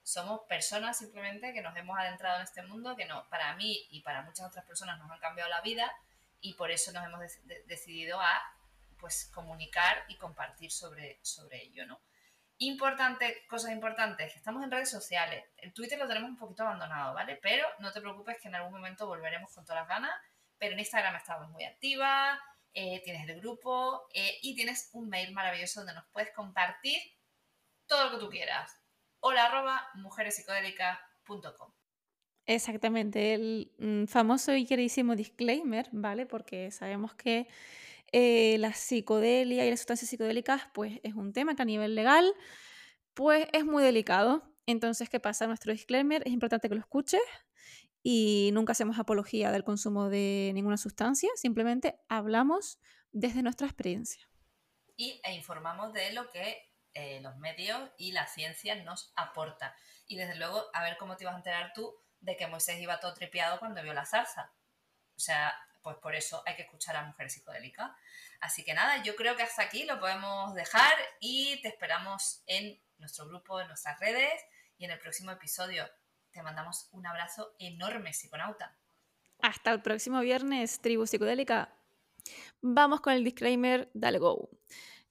somos 0.05 0.41
personas 0.47 0.99
simplemente 0.99 1.51
que 1.51 1.63
nos 1.63 1.75
hemos 1.75 1.97
adentrado 1.97 2.37
en 2.37 2.43
este 2.43 2.61
mundo, 2.61 2.95
que 2.95 3.05
no, 3.05 3.27
para 3.27 3.55
mí 3.55 3.87
y 3.89 4.01
para 4.01 4.21
muchas 4.21 4.45
otras 4.45 4.63
personas 4.63 4.99
nos 4.99 5.09
han 5.09 5.19
cambiado 5.19 5.49
la 5.49 5.61
vida 5.61 5.91
y 6.39 6.53
por 6.53 6.69
eso 6.69 6.91
nos 6.91 7.03
hemos 7.03 7.21
decidido 7.65 8.21
a 8.21 8.39
pues 8.99 9.31
comunicar 9.33 10.05
y 10.07 10.15
compartir 10.17 10.71
sobre, 10.71 11.17
sobre 11.23 11.63
ello, 11.63 11.87
¿no? 11.87 11.99
Importante, 12.59 13.45
cosas 13.47 13.71
importantes, 13.71 14.33
estamos 14.35 14.63
en 14.63 14.71
redes 14.71 14.89
sociales. 14.89 15.43
El 15.57 15.73
Twitter 15.73 15.99
lo 15.99 16.07
tenemos 16.07 16.29
un 16.29 16.37
poquito 16.37 16.63
abandonado, 16.63 17.13
¿vale? 17.13 17.37
Pero 17.41 17.67
no 17.79 17.91
te 17.91 17.99
preocupes 17.99 18.37
que 18.41 18.47
en 18.47 18.55
algún 18.55 18.71
momento 18.71 19.07
volveremos 19.07 19.53
con 19.53 19.65
todas 19.65 19.81
las 19.81 19.89
ganas. 19.89 20.13
Pero 20.57 20.73
en 20.73 20.79
Instagram 20.79 21.15
estamos 21.15 21.49
muy 21.49 21.65
activa, 21.65 22.39
eh, 22.73 23.01
tienes 23.03 23.27
el 23.27 23.41
grupo 23.41 24.07
eh, 24.13 24.37
y 24.41 24.55
tienes 24.55 24.89
un 24.93 25.09
mail 25.09 25.33
maravilloso 25.33 25.81
donde 25.81 25.95
nos 25.95 26.05
puedes 26.13 26.33
compartir 26.33 27.01
todo 27.87 28.05
lo 28.05 28.11
que 28.11 28.25
tú 28.25 28.29
quieras. 28.29 28.71
Hola 29.19 29.45
arroba 29.45 29.89
mujerespsicodélicas.com 29.95 31.73
Exactamente, 32.47 33.33
el 33.33 33.71
mm, 33.79 34.05
famoso 34.05 34.53
y 34.53 34.65
queridísimo 34.65 35.15
disclaimer, 35.15 35.89
¿vale? 35.91 36.25
Porque 36.25 36.69
sabemos 36.71 37.15
que 37.15 37.47
eh, 38.17 38.57
la 38.59 38.71
psicodelia 38.71 39.65
y 39.65 39.69
las 39.69 39.81
sustancias 39.81 40.09
psicodélicas, 40.09 40.69
pues 40.73 41.01
es 41.03 41.15
un 41.15 41.33
tema 41.33 41.53
que 41.53 41.63
a 41.63 41.65
nivel 41.65 41.95
legal, 41.95 42.33
pues 43.13 43.45
es 43.51 43.65
muy 43.65 43.83
delicado. 43.83 44.55
Entonces, 44.65 45.09
¿qué 45.09 45.19
pasa? 45.19 45.47
Nuestro 45.47 45.73
disclaimer 45.73 46.23
es 46.25 46.31
importante 46.31 46.69
que 46.69 46.75
lo 46.75 46.79
escuches 46.79 47.19
y 48.03 48.51
nunca 48.53 48.71
hacemos 48.71 48.99
apología 48.99 49.51
del 49.51 49.65
consumo 49.65 50.07
de 50.07 50.51
ninguna 50.53 50.77
sustancia, 50.77 51.29
simplemente 51.35 51.99
hablamos 52.07 52.79
desde 53.11 53.43
nuestra 53.43 53.67
experiencia. 53.67 54.29
Y 54.95 55.19
e 55.25 55.33
informamos 55.33 55.91
de 55.91 56.13
lo 56.13 56.29
que 56.29 56.71
eh, 56.93 57.19
los 57.19 57.35
medios 57.35 57.81
y 57.97 58.13
la 58.13 58.27
ciencia 58.27 58.81
nos 58.81 59.11
aporta. 59.17 59.75
Y 60.07 60.15
desde 60.15 60.35
luego, 60.35 60.63
a 60.71 60.83
ver 60.83 60.95
cómo 60.97 61.17
te 61.17 61.25
ibas 61.25 61.33
a 61.33 61.39
enterar 61.39 61.73
tú 61.75 61.93
de 62.21 62.37
que 62.37 62.47
Moisés 62.47 62.79
iba 62.79 63.01
todo 63.01 63.13
tripeado 63.13 63.59
cuando 63.59 63.83
vio 63.83 63.93
la 63.93 64.05
zarza. 64.05 64.53
O 65.17 65.19
sea, 65.19 65.53
pues 65.85 65.97
por 65.97 66.15
eso 66.15 66.41
hay 66.47 66.55
que 66.55 66.63
escuchar 66.63 66.95
a 66.95 67.03
Mujeres 67.03 67.33
Psicodélicas. 67.33 67.91
Así 68.39 68.65
que 68.65 68.73
nada, 68.73 69.03
yo 69.03 69.15
creo 69.15 69.35
que 69.35 69.43
hasta 69.43 69.61
aquí 69.61 69.85
lo 69.85 69.99
podemos 69.99 70.55
dejar 70.55 70.91
y 71.19 71.61
te 71.61 71.67
esperamos 71.67 72.41
en 72.47 72.81
nuestro 72.97 73.27
grupo, 73.27 73.61
en 73.61 73.67
nuestras 73.67 73.99
redes 73.99 74.33
y 74.79 74.85
en 74.85 74.91
el 74.91 74.97
próximo 74.97 75.29
episodio. 75.29 75.87
Te 76.31 76.41
mandamos 76.41 76.89
un 76.91 77.05
abrazo 77.05 77.55
enorme, 77.59 78.13
psiconauta. 78.13 78.75
Hasta 79.43 79.69
el 79.69 79.83
próximo 79.83 80.21
viernes, 80.21 80.81
tribu 80.81 81.05
psicodélica. 81.05 81.71
Vamos 82.61 83.01
con 83.01 83.13
el 83.13 83.23
disclaimer, 83.23 83.91
dale 83.93 84.17
go. 84.17 84.49